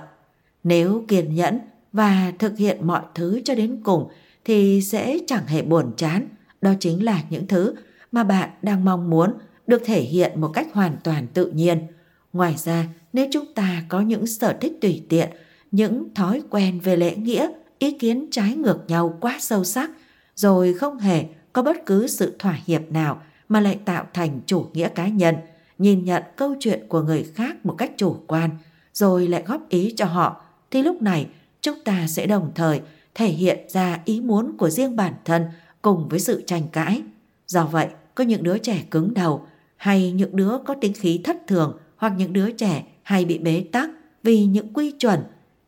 [0.63, 1.59] Nếu kiên nhẫn
[1.93, 4.07] và thực hiện mọi thứ cho đến cùng
[4.45, 6.27] thì sẽ chẳng hề buồn chán.
[6.61, 7.75] Đó chính là những thứ
[8.11, 9.33] mà bạn đang mong muốn
[9.67, 11.87] được thể hiện một cách hoàn toàn tự nhiên.
[12.33, 15.29] Ngoài ra, nếu chúng ta có những sở thích tùy tiện,
[15.71, 17.47] những thói quen về lễ nghĩa,
[17.79, 19.91] ý kiến trái ngược nhau quá sâu sắc,
[20.35, 24.65] rồi không hề có bất cứ sự thỏa hiệp nào mà lại tạo thành chủ
[24.73, 25.35] nghĩa cá nhân,
[25.77, 28.49] nhìn nhận câu chuyện của người khác một cách chủ quan,
[28.93, 31.27] rồi lại góp ý cho họ, thì lúc này
[31.61, 32.81] chúng ta sẽ đồng thời
[33.15, 35.45] thể hiện ra ý muốn của riêng bản thân
[35.81, 37.01] cùng với sự tranh cãi.
[37.47, 39.45] Do vậy, có những đứa trẻ cứng đầu
[39.77, 43.63] hay những đứa có tính khí thất thường hoặc những đứa trẻ hay bị bế
[43.71, 43.89] tắc
[44.23, 45.19] vì những quy chuẩn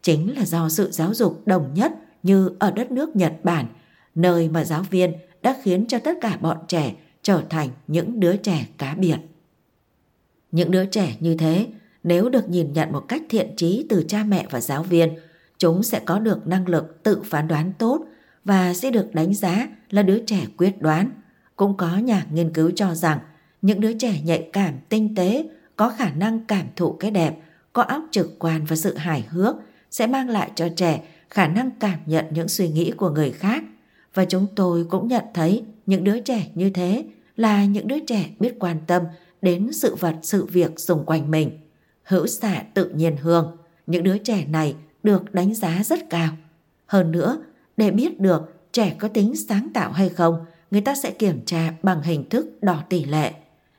[0.02, 1.93] chính là do sự giáo dục đồng nhất
[2.24, 3.65] như ở đất nước Nhật Bản,
[4.15, 8.36] nơi mà giáo viên đã khiến cho tất cả bọn trẻ trở thành những đứa
[8.36, 9.17] trẻ cá biệt.
[10.52, 11.68] Những đứa trẻ như thế,
[12.04, 15.10] nếu được nhìn nhận một cách thiện trí từ cha mẹ và giáo viên,
[15.58, 18.06] chúng sẽ có được năng lực tự phán đoán tốt
[18.46, 21.12] và sẽ được đánh giá là đứa trẻ quyết đoán.
[21.56, 23.20] Cũng có nhà nghiên cứu cho rằng
[23.62, 27.36] những đứa trẻ nhạy cảm, tinh tế, có khả năng cảm thụ cái đẹp,
[27.74, 29.56] có óc trực quan và sự hài hước
[29.92, 33.64] sẽ mang lại cho trẻ khả năng cảm nhận những suy nghĩ của người khác.
[34.14, 38.30] Và chúng tôi cũng nhận thấy những đứa trẻ như thế là những đứa trẻ
[38.40, 39.04] biết quan tâm
[39.41, 41.60] đến sự vật sự việc xung quanh mình.
[42.04, 46.32] Hữu xạ tự nhiên hương, những đứa trẻ này được đánh giá rất cao.
[46.86, 47.41] Hơn nữa,
[47.78, 51.73] để biết được trẻ có tính sáng tạo hay không, người ta sẽ kiểm tra
[51.84, 53.34] bằng hình thức đo tỷ lệ.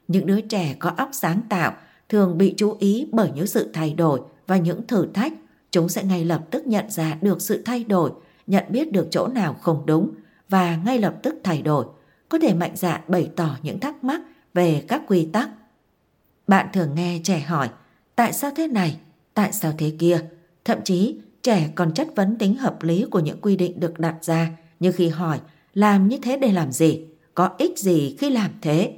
[0.09, 1.73] Những đứa trẻ có óc sáng tạo
[2.09, 5.33] thường bị chú ý bởi những sự thay đổi và những thử thách.
[5.71, 8.11] Chúng sẽ ngay lập tức nhận ra được sự thay đổi,
[8.47, 10.11] nhận biết được chỗ nào không đúng
[10.49, 11.87] và ngay lập tức thay đổi.
[12.29, 14.21] Có thể mạnh dạn bày tỏ những thắc mắc
[14.55, 15.51] về các quy tắc.
[16.47, 17.71] Bạn thường nghe trẻ hỏi,
[18.17, 18.97] tại sao thế này,
[19.35, 20.21] tại sao thế kia?
[20.65, 24.17] Thậm chí trẻ còn chất vấn tính hợp lý của những quy định được đặt
[24.23, 25.41] ra như khi hỏi
[25.75, 28.97] làm như thế để làm gì, có ích gì khi làm thế.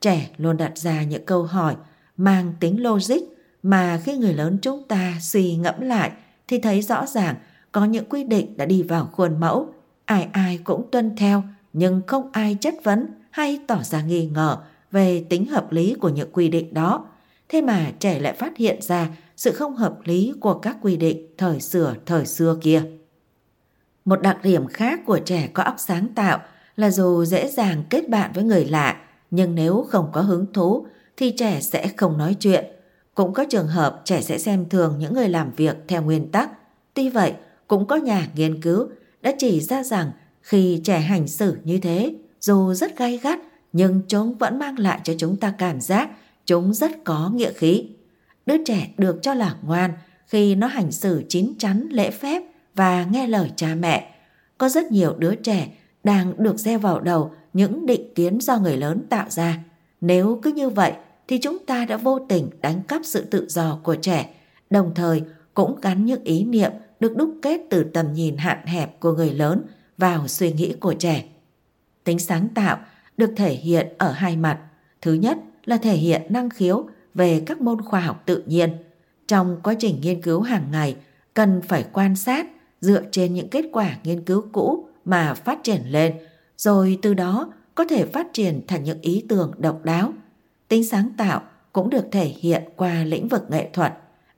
[0.00, 1.76] Trẻ luôn đặt ra những câu hỏi
[2.16, 3.22] mang tính logic
[3.62, 6.10] mà khi người lớn chúng ta suy ngẫm lại
[6.48, 7.34] thì thấy rõ ràng
[7.72, 9.74] có những quy định đã đi vào khuôn mẫu,
[10.04, 14.58] ai ai cũng tuân theo nhưng không ai chất vấn hay tỏ ra nghi ngờ
[14.92, 17.06] về tính hợp lý của những quy định đó.
[17.48, 21.26] Thế mà trẻ lại phát hiện ra sự không hợp lý của các quy định
[21.38, 22.82] thời xưa thời xưa kia.
[24.04, 26.40] Một đặc điểm khác của trẻ có óc sáng tạo
[26.76, 29.00] là dù dễ dàng kết bạn với người lạ,
[29.30, 32.64] nhưng nếu không có hứng thú thì trẻ sẽ không nói chuyện.
[33.14, 36.50] Cũng có trường hợp trẻ sẽ xem thường những người làm việc theo nguyên tắc.
[36.94, 37.32] Tuy vậy,
[37.66, 38.88] cũng có nhà nghiên cứu
[39.22, 43.38] đã chỉ ra rằng khi trẻ hành xử như thế, dù rất gay gắt,
[43.72, 46.10] nhưng chúng vẫn mang lại cho chúng ta cảm giác
[46.46, 47.88] chúng rất có nghĩa khí.
[48.46, 49.92] Đứa trẻ được cho là ngoan
[50.26, 52.42] khi nó hành xử chín chắn lễ phép
[52.74, 54.14] và nghe lời cha mẹ.
[54.58, 55.68] Có rất nhiều đứa trẻ
[56.04, 59.58] đang được gieo vào đầu những định kiến do người lớn tạo ra.
[60.00, 60.92] Nếu cứ như vậy
[61.28, 64.34] thì chúng ta đã vô tình đánh cắp sự tự do của trẻ,
[64.70, 65.22] đồng thời
[65.54, 69.30] cũng gắn những ý niệm được đúc kết từ tầm nhìn hạn hẹp của người
[69.30, 69.62] lớn
[69.98, 71.24] vào suy nghĩ của trẻ.
[72.04, 72.78] Tính sáng tạo
[73.22, 74.58] được thể hiện ở hai mặt.
[75.00, 78.70] Thứ nhất là thể hiện năng khiếu về các môn khoa học tự nhiên.
[79.28, 80.96] Trong quá trình nghiên cứu hàng ngày,
[81.34, 82.46] cần phải quan sát
[82.80, 86.14] dựa trên những kết quả nghiên cứu cũ mà phát triển lên,
[86.56, 90.12] rồi từ đó có thể phát triển thành những ý tưởng độc đáo.
[90.68, 93.92] Tính sáng tạo cũng được thể hiện qua lĩnh vực nghệ thuật.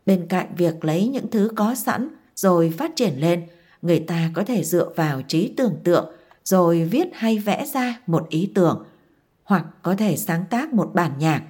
[0.07, 3.43] Bên cạnh việc lấy những thứ có sẵn rồi phát triển lên,
[3.83, 6.15] người ta có thể dựa vào trí tưởng tượng
[6.45, 8.85] rồi viết hay vẽ ra một ý tưởng,
[9.45, 11.43] hoặc có thể sáng tác một bản nhạc.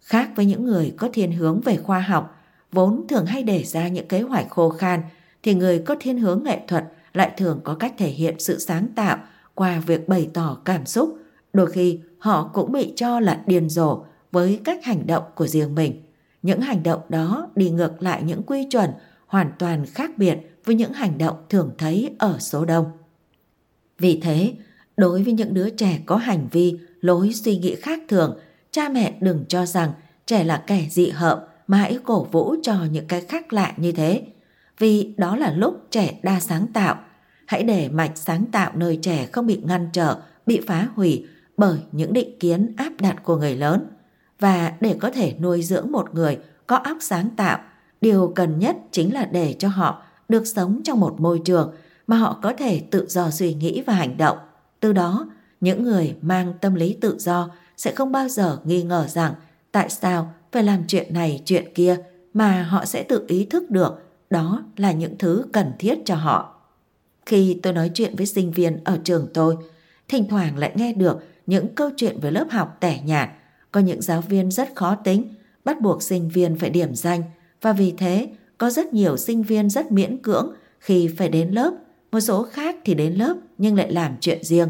[0.00, 2.36] Khác với những người có thiên hướng về khoa học,
[2.72, 5.02] vốn thường hay để ra những kế hoạch khô khan,
[5.42, 8.86] thì người có thiên hướng nghệ thuật lại thường có cách thể hiện sự sáng
[8.96, 9.18] tạo
[9.54, 11.18] qua việc bày tỏ cảm xúc.
[11.52, 15.74] Đôi khi họ cũng bị cho là điên rồ với cách hành động của riêng
[15.74, 16.02] mình.
[16.42, 18.90] Những hành động đó đi ngược lại những quy chuẩn
[19.26, 23.01] hoàn toàn khác biệt với những hành động thường thấy ở số đông.
[24.02, 24.52] Vì thế,
[24.96, 28.38] đối với những đứa trẻ có hành vi, lối suy nghĩ khác thường,
[28.70, 29.92] cha mẹ đừng cho rằng
[30.26, 33.92] trẻ là kẻ dị hợm mà hãy cổ vũ cho những cái khác lạ như
[33.92, 34.22] thế.
[34.78, 36.98] Vì đó là lúc trẻ đa sáng tạo.
[37.46, 41.78] Hãy để mạch sáng tạo nơi trẻ không bị ngăn trở, bị phá hủy bởi
[41.92, 43.86] những định kiến áp đặt của người lớn.
[44.40, 47.58] Và để có thể nuôi dưỡng một người có óc sáng tạo,
[48.00, 51.74] điều cần nhất chính là để cho họ được sống trong một môi trường
[52.06, 54.38] mà họ có thể tự do suy nghĩ và hành động.
[54.80, 55.26] Từ đó,
[55.60, 59.34] những người mang tâm lý tự do sẽ không bao giờ nghi ngờ rằng
[59.72, 61.96] tại sao phải làm chuyện này chuyện kia
[62.34, 66.60] mà họ sẽ tự ý thức được đó là những thứ cần thiết cho họ.
[67.26, 69.56] Khi tôi nói chuyện với sinh viên ở trường tôi,
[70.08, 73.30] thỉnh thoảng lại nghe được những câu chuyện về lớp học tẻ nhạt.
[73.72, 75.34] Có những giáo viên rất khó tính,
[75.64, 77.22] bắt buộc sinh viên phải điểm danh
[77.60, 81.74] và vì thế có rất nhiều sinh viên rất miễn cưỡng khi phải đến lớp
[82.12, 84.68] một số khác thì đến lớp nhưng lại làm chuyện riêng.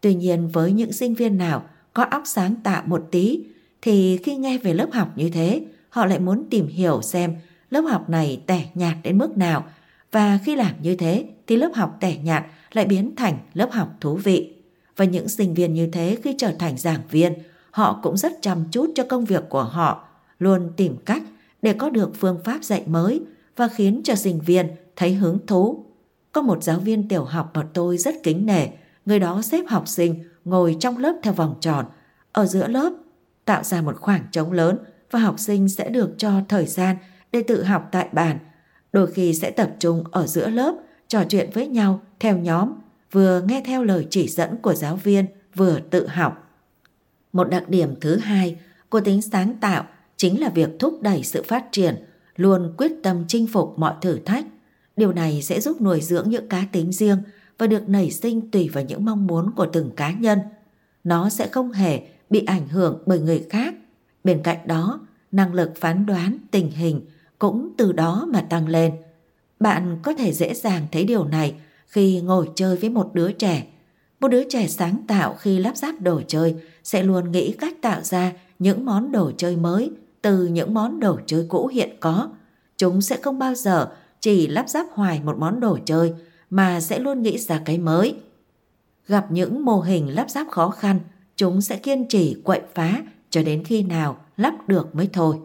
[0.00, 1.62] Tuy nhiên với những sinh viên nào
[1.92, 3.44] có óc sáng tạo một tí
[3.82, 7.36] thì khi nghe về lớp học như thế, họ lại muốn tìm hiểu xem
[7.70, 9.64] lớp học này tẻ nhạt đến mức nào
[10.12, 13.88] và khi làm như thế thì lớp học tẻ nhạt lại biến thành lớp học
[14.00, 14.52] thú vị.
[14.96, 17.32] Và những sinh viên như thế khi trở thành giảng viên,
[17.70, 21.22] họ cũng rất chăm chút cho công việc của họ, luôn tìm cách
[21.62, 23.22] để có được phương pháp dạy mới
[23.56, 24.66] và khiến cho sinh viên
[24.96, 25.84] thấy hứng thú.
[26.32, 28.66] Có một giáo viên tiểu học mà tôi rất kính nể,
[29.06, 31.86] người đó xếp học sinh ngồi trong lớp theo vòng tròn,
[32.32, 32.92] ở giữa lớp
[33.44, 34.78] tạo ra một khoảng trống lớn
[35.10, 36.96] và học sinh sẽ được cho thời gian
[37.32, 38.38] để tự học tại bàn.
[38.92, 40.74] Đôi khi sẽ tập trung ở giữa lớp,
[41.08, 42.72] trò chuyện với nhau theo nhóm,
[43.12, 46.50] vừa nghe theo lời chỉ dẫn của giáo viên, vừa tự học.
[47.32, 49.84] Một đặc điểm thứ hai của tính sáng tạo
[50.16, 52.04] chính là việc thúc đẩy sự phát triển,
[52.36, 54.44] luôn quyết tâm chinh phục mọi thử thách.
[55.00, 57.18] Điều này sẽ giúp nuôi dưỡng những cá tính riêng
[57.58, 60.38] và được nảy sinh tùy vào những mong muốn của từng cá nhân.
[61.04, 63.74] Nó sẽ không hề bị ảnh hưởng bởi người khác.
[64.24, 65.00] Bên cạnh đó,
[65.32, 67.00] năng lực phán đoán tình hình
[67.38, 68.92] cũng từ đó mà tăng lên.
[69.60, 71.54] Bạn có thể dễ dàng thấy điều này
[71.86, 73.66] khi ngồi chơi với một đứa trẻ.
[74.20, 78.00] Một đứa trẻ sáng tạo khi lắp ráp đồ chơi sẽ luôn nghĩ cách tạo
[78.02, 79.90] ra những món đồ chơi mới
[80.22, 82.30] từ những món đồ chơi cũ hiện có.
[82.76, 83.88] Chúng sẽ không bao giờ
[84.20, 86.12] chỉ lắp ráp hoài một món đồ chơi
[86.50, 88.14] mà sẽ luôn nghĩ ra cái mới.
[89.06, 91.00] Gặp những mô hình lắp ráp khó khăn,
[91.36, 95.36] chúng sẽ kiên trì quậy phá cho đến khi nào lắp được mới thôi.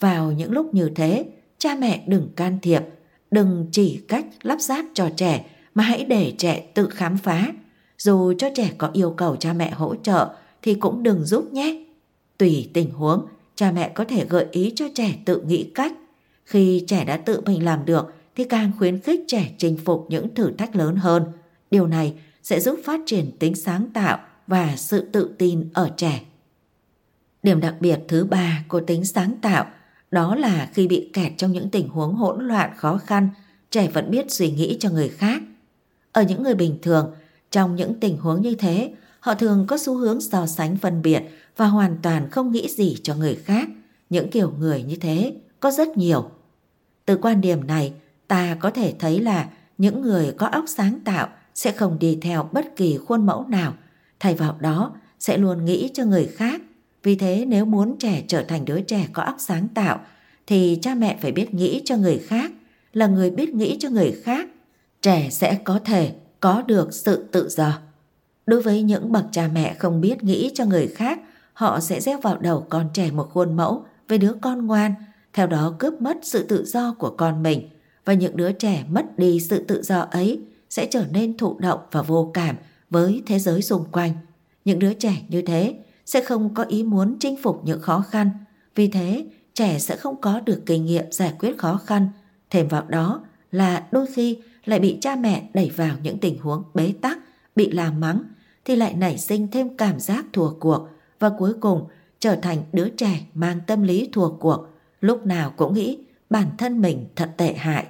[0.00, 1.24] Vào những lúc như thế,
[1.58, 2.82] cha mẹ đừng can thiệp,
[3.30, 7.52] đừng chỉ cách lắp ráp cho trẻ mà hãy để trẻ tự khám phá.
[7.98, 11.84] Dù cho trẻ có yêu cầu cha mẹ hỗ trợ thì cũng đừng giúp nhé.
[12.38, 15.92] Tùy tình huống, cha mẹ có thể gợi ý cho trẻ tự nghĩ cách.
[16.44, 20.34] Khi trẻ đã tự mình làm được thì càng khuyến khích trẻ chinh phục những
[20.34, 21.24] thử thách lớn hơn.
[21.70, 26.22] Điều này sẽ giúp phát triển tính sáng tạo và sự tự tin ở trẻ.
[27.42, 29.66] Điểm đặc biệt thứ ba của tính sáng tạo
[30.10, 33.28] đó là khi bị kẹt trong những tình huống hỗn loạn khó khăn,
[33.70, 35.42] trẻ vẫn biết suy nghĩ cho người khác.
[36.12, 37.14] Ở những người bình thường,
[37.50, 41.22] trong những tình huống như thế, họ thường có xu hướng so sánh phân biệt
[41.56, 43.68] và hoàn toàn không nghĩ gì cho người khác.
[44.10, 46.30] Những kiểu người như thế có rất nhiều.
[47.06, 47.92] Từ quan điểm này,
[48.28, 49.48] ta có thể thấy là
[49.78, 53.74] những người có óc sáng tạo sẽ không đi theo bất kỳ khuôn mẫu nào,
[54.20, 56.60] thay vào đó sẽ luôn nghĩ cho người khác.
[57.02, 60.00] Vì thế nếu muốn trẻ trở thành đứa trẻ có óc sáng tạo
[60.46, 62.52] thì cha mẹ phải biết nghĩ cho người khác,
[62.92, 64.48] là người biết nghĩ cho người khác,
[65.02, 67.78] trẻ sẽ có thể có được sự tự do.
[68.46, 71.20] Đối với những bậc cha mẹ không biết nghĩ cho người khác,
[71.52, 74.94] họ sẽ gieo vào đầu con trẻ một khuôn mẫu về đứa con ngoan,
[75.32, 77.68] theo đó cướp mất sự tự do của con mình
[78.04, 80.40] và những đứa trẻ mất đi sự tự do ấy
[80.70, 82.56] sẽ trở nên thụ động và vô cảm
[82.90, 84.12] với thế giới xung quanh.
[84.64, 85.74] Những đứa trẻ như thế
[86.06, 88.30] sẽ không có ý muốn chinh phục những khó khăn,
[88.74, 92.08] vì thế trẻ sẽ không có được kinh nghiệm giải quyết khó khăn.
[92.50, 96.62] Thêm vào đó là đôi khi lại bị cha mẹ đẩy vào những tình huống
[96.74, 97.18] bế tắc,
[97.56, 98.22] bị làm mắng,
[98.64, 101.86] thì lại nảy sinh thêm cảm giác thua cuộc và cuối cùng
[102.20, 104.66] trở thành đứa trẻ mang tâm lý thua cuộc,
[105.02, 105.98] lúc nào cũng nghĩ
[106.30, 107.86] bản thân mình thật tệ hại.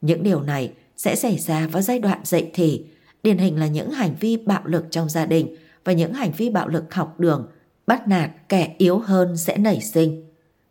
[0.00, 2.84] Những điều này sẽ xảy ra vào giai đoạn dậy thì,
[3.22, 6.50] điển hình là những hành vi bạo lực trong gia đình và những hành vi
[6.50, 7.48] bạo lực học đường,
[7.86, 10.24] bắt nạt kẻ yếu hơn sẽ nảy sinh.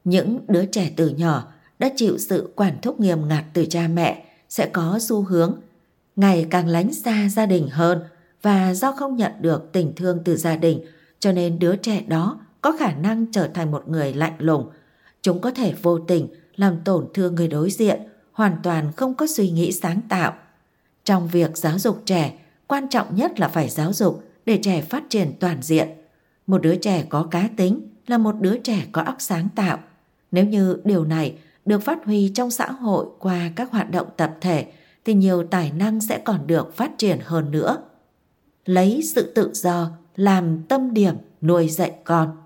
[0.04, 4.26] Những đứa trẻ từ nhỏ đã chịu sự quản thúc nghiêm ngặt từ cha mẹ
[4.50, 5.60] sẽ có xu hướng
[6.16, 8.04] ngày càng lánh xa gia đình hơn
[8.42, 10.86] và do không nhận được tình thương từ gia đình
[11.20, 14.70] cho nên đứa trẻ đó có khả năng trở thành một người lạnh lùng.
[15.26, 18.00] Chúng có thể vô tình làm tổn thương người đối diện,
[18.32, 20.34] hoàn toàn không có suy nghĩ sáng tạo.
[21.04, 22.34] Trong việc giáo dục trẻ,
[22.68, 25.90] quan trọng nhất là phải giáo dục để trẻ phát triển toàn diện.
[26.48, 29.80] Một đứa trẻ có cá tính là một đứa trẻ có óc sáng tạo.
[30.32, 34.36] Nếu như điều này được phát huy trong xã hội qua các hoạt động tập
[34.42, 34.66] thể
[35.06, 37.78] thì nhiều tài năng sẽ còn được phát triển hơn nữa.
[38.66, 42.45] Lấy sự tự do làm tâm điểm nuôi dạy con.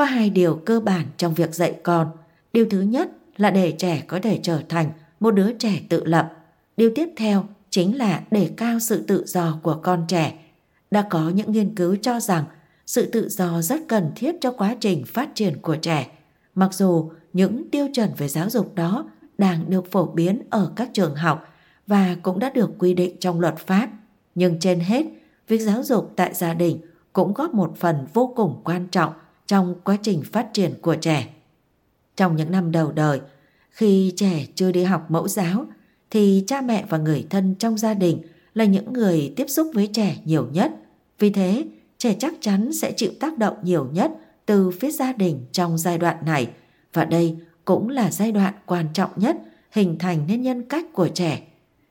[0.00, 2.10] Có hai điều cơ bản trong việc dạy con.
[2.52, 6.32] Điều thứ nhất là để trẻ có thể trở thành một đứa trẻ tự lập.
[6.76, 10.38] Điều tiếp theo chính là để cao sự tự do của con trẻ.
[10.90, 12.44] Đã có những nghiên cứu cho rằng
[12.86, 16.06] sự tự do rất cần thiết cho quá trình phát triển của trẻ.
[16.54, 20.90] Mặc dù những tiêu chuẩn về giáo dục đó đang được phổ biến ở các
[20.92, 21.48] trường học
[21.86, 23.88] và cũng đã được quy định trong luật pháp,
[24.34, 25.06] nhưng trên hết,
[25.48, 26.80] việc giáo dục tại gia đình
[27.12, 29.12] cũng góp một phần vô cùng quan trọng
[29.50, 31.28] trong quá trình phát triển của trẻ.
[32.16, 33.20] Trong những năm đầu đời,
[33.70, 35.66] khi trẻ chưa đi học mẫu giáo
[36.10, 38.18] thì cha mẹ và người thân trong gia đình
[38.54, 40.72] là những người tiếp xúc với trẻ nhiều nhất.
[41.18, 41.64] Vì thế,
[41.98, 44.12] trẻ chắc chắn sẽ chịu tác động nhiều nhất
[44.46, 46.48] từ phía gia đình trong giai đoạn này
[46.92, 49.36] và đây cũng là giai đoạn quan trọng nhất
[49.70, 51.42] hình thành nên nhân cách của trẻ.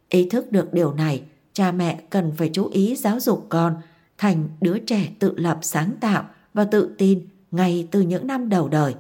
[0.10, 1.22] Ý thức được điều này,
[1.54, 3.76] cha mẹ cần phải chú ý giáo dục con
[4.18, 8.68] thành đứa trẻ tự lập sáng tạo và tự tin ngay từ những năm đầu
[8.68, 8.96] đời.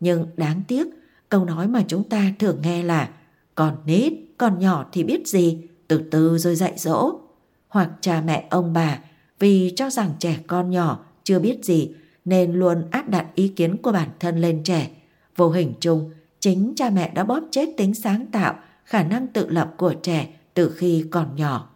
[0.00, 0.86] Nhưng đáng tiếc,
[1.28, 3.08] câu nói mà chúng ta thường nghe là
[3.54, 7.20] còn nít, còn nhỏ thì biết gì, từ từ rồi dạy dỗ.
[7.68, 8.98] Hoặc cha mẹ ông bà
[9.38, 11.94] vì cho rằng trẻ con nhỏ chưa biết gì
[12.24, 14.90] nên luôn áp đặt ý kiến của bản thân lên trẻ.
[15.36, 19.48] Vô hình chung, chính cha mẹ đã bóp chết tính sáng tạo, khả năng tự
[19.48, 21.70] lập của trẻ từ khi còn nhỏ.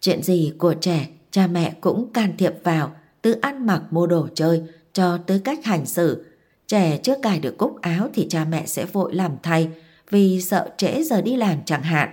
[0.00, 4.28] Chuyện gì của trẻ, cha mẹ cũng can thiệp vào, từ ăn mặc mua đồ
[4.34, 4.62] chơi
[4.96, 6.24] cho tới cách hành xử.
[6.66, 9.68] Trẻ chưa cài được cúc áo thì cha mẹ sẽ vội làm thay
[10.10, 12.08] vì sợ trễ giờ đi làm chẳng hạn.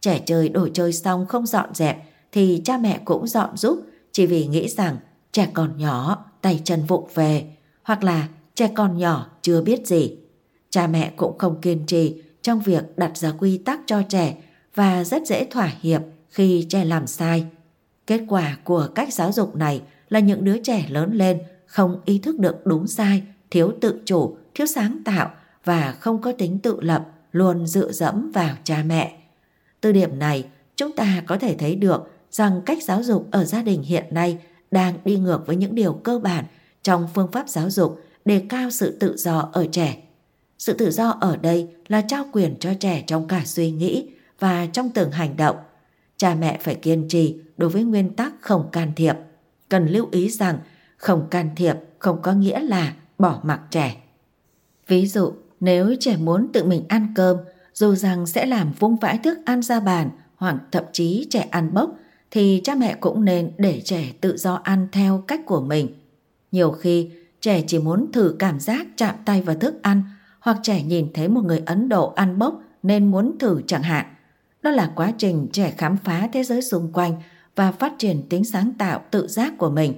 [0.00, 1.96] Trẻ chơi đồ chơi xong không dọn dẹp
[2.32, 3.80] thì cha mẹ cũng dọn giúp
[4.12, 4.96] chỉ vì nghĩ rằng
[5.32, 7.44] trẻ còn nhỏ, tay chân vụng về
[7.82, 10.16] hoặc là trẻ còn nhỏ chưa biết gì.
[10.70, 14.36] Cha mẹ cũng không kiên trì trong việc đặt ra quy tắc cho trẻ
[14.74, 17.46] và rất dễ thỏa hiệp khi trẻ làm sai.
[18.06, 21.38] Kết quả của cách giáo dục này là những đứa trẻ lớn lên
[21.76, 25.30] không ý thức được đúng sai, thiếu tự chủ, thiếu sáng tạo
[25.64, 29.18] và không có tính tự lập, luôn dựa dẫm vào cha mẹ.
[29.80, 30.44] Từ điểm này,
[30.76, 34.38] chúng ta có thể thấy được rằng cách giáo dục ở gia đình hiện nay
[34.70, 36.44] đang đi ngược với những điều cơ bản
[36.82, 40.02] trong phương pháp giáo dục đề cao sự tự do ở trẻ.
[40.58, 44.08] Sự tự do ở đây là trao quyền cho trẻ trong cả suy nghĩ
[44.38, 45.56] và trong từng hành động.
[46.16, 49.14] Cha mẹ phải kiên trì đối với nguyên tắc không can thiệp.
[49.68, 50.58] Cần lưu ý rằng
[50.96, 53.96] không can thiệp không có nghĩa là bỏ mặc trẻ.
[54.88, 57.36] Ví dụ, nếu trẻ muốn tự mình ăn cơm,
[57.74, 61.74] dù rằng sẽ làm vung vãi thức ăn ra bàn hoặc thậm chí trẻ ăn
[61.74, 61.90] bốc,
[62.30, 65.88] thì cha mẹ cũng nên để trẻ tự do ăn theo cách của mình.
[66.52, 70.02] Nhiều khi, trẻ chỉ muốn thử cảm giác chạm tay vào thức ăn
[70.40, 74.06] hoặc trẻ nhìn thấy một người Ấn Độ ăn bốc nên muốn thử chẳng hạn.
[74.62, 77.22] Đó là quá trình trẻ khám phá thế giới xung quanh
[77.56, 79.92] và phát triển tính sáng tạo tự giác của mình.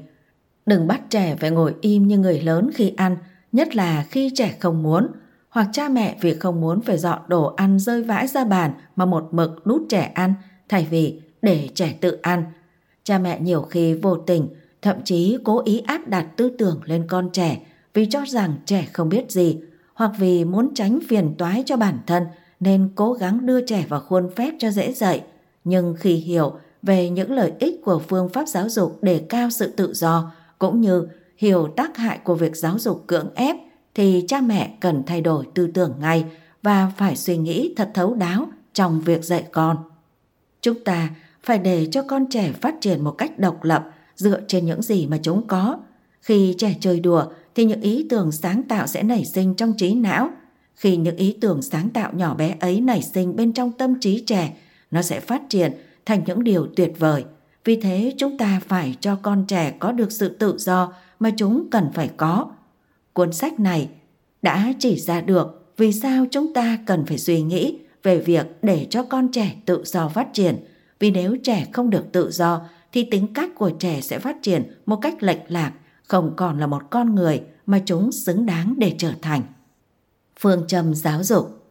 [0.69, 3.17] Đừng bắt trẻ phải ngồi im như người lớn khi ăn,
[3.53, 5.09] nhất là khi trẻ không muốn,
[5.49, 9.05] hoặc cha mẹ vì không muốn phải dọn đồ ăn rơi vãi ra bàn mà
[9.05, 10.35] một mực đút trẻ ăn
[10.69, 12.45] thay vì để trẻ tự ăn.
[13.05, 14.49] Cha mẹ nhiều khi vô tình,
[14.83, 17.61] thậm chí cố ý áp đặt tư tưởng lên con trẻ
[17.95, 19.57] vì cho rằng trẻ không biết gì,
[19.95, 22.27] hoặc vì muốn tránh phiền toái cho bản thân
[22.61, 25.23] nên cố gắng đưa trẻ vào khuôn phép cho dễ dạy.
[25.65, 26.53] Nhưng khi hiểu
[26.83, 30.81] về những lợi ích của phương pháp giáo dục đề cao sự tự do, cũng
[30.81, 33.57] như hiểu tác hại của việc giáo dục cưỡng ép,
[33.95, 36.25] thì cha mẹ cần thay đổi tư tưởng ngay
[36.63, 39.77] và phải suy nghĩ thật thấu đáo trong việc dạy con.
[40.61, 41.09] Chúng ta
[41.43, 45.07] phải để cho con trẻ phát triển một cách độc lập dựa trên những gì
[45.07, 45.79] mà chúng có.
[46.21, 49.95] Khi trẻ chơi đùa thì những ý tưởng sáng tạo sẽ nảy sinh trong trí
[49.95, 50.31] não.
[50.75, 54.21] Khi những ý tưởng sáng tạo nhỏ bé ấy nảy sinh bên trong tâm trí
[54.27, 54.57] trẻ,
[54.91, 55.73] nó sẽ phát triển
[56.07, 57.25] thành những điều tuyệt vời.
[57.69, 61.71] Vì thế chúng ta phải cho con trẻ có được sự tự do mà chúng
[61.71, 62.47] cần phải có.
[63.13, 63.89] Cuốn sách này
[64.43, 68.87] đã chỉ ra được vì sao chúng ta cần phải suy nghĩ về việc để
[68.91, 70.57] cho con trẻ tự do phát triển.
[70.99, 72.61] Vì nếu trẻ không được tự do
[72.93, 76.67] thì tính cách của trẻ sẽ phát triển một cách lệch lạc, không còn là
[76.67, 79.43] một con người mà chúng xứng đáng để trở thành.
[80.41, 81.65] Phương châm giáo dục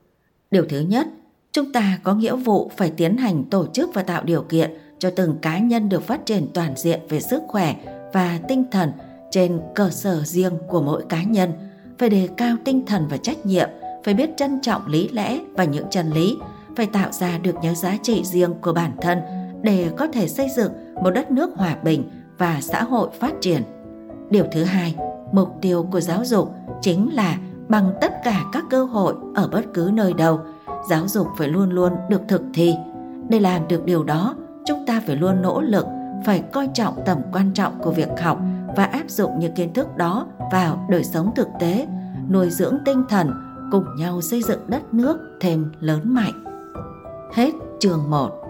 [0.52, 1.08] Điều thứ nhất,
[1.52, 5.10] chúng ta có nghĩa vụ phải tiến hành tổ chức và tạo điều kiện cho
[5.10, 7.76] từng cá nhân được phát triển toàn diện về sức khỏe
[8.14, 8.92] và tinh thần
[9.32, 11.52] trên cơ sở riêng của mỗi cá nhân,
[11.98, 13.70] phải đề cao tinh thần và trách nhiệm,
[14.04, 16.38] phải biết trân trọng lý lẽ và những chân lý,
[16.76, 19.20] phải tạo ra được những giá trị riêng của bản thân
[19.62, 20.72] để có thể xây dựng
[21.04, 23.62] một đất nước hòa bình và xã hội phát triển.
[24.30, 24.96] Điều thứ hai,
[25.32, 27.38] mục tiêu của giáo dục chính là
[27.68, 30.40] bằng tất cả các cơ hội ở bất cứ nơi đâu,
[30.90, 32.76] giáo dục phải luôn luôn được thực thi.
[33.30, 34.36] Để làm được điều đó,
[34.68, 35.86] chúng ta phải luôn nỗ lực,
[36.26, 38.40] phải coi trọng tầm quan trọng của việc học
[38.76, 41.88] và áp dụng những kiến thức đó vào đời sống thực tế,
[42.30, 43.32] nuôi dưỡng tinh thần,
[43.72, 46.44] cùng nhau xây dựng đất nước thêm lớn mạnh.
[47.34, 48.44] Hết chương 1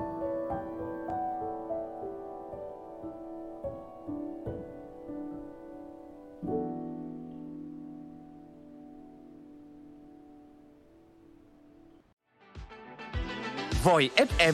[13.83, 14.53] Voi FM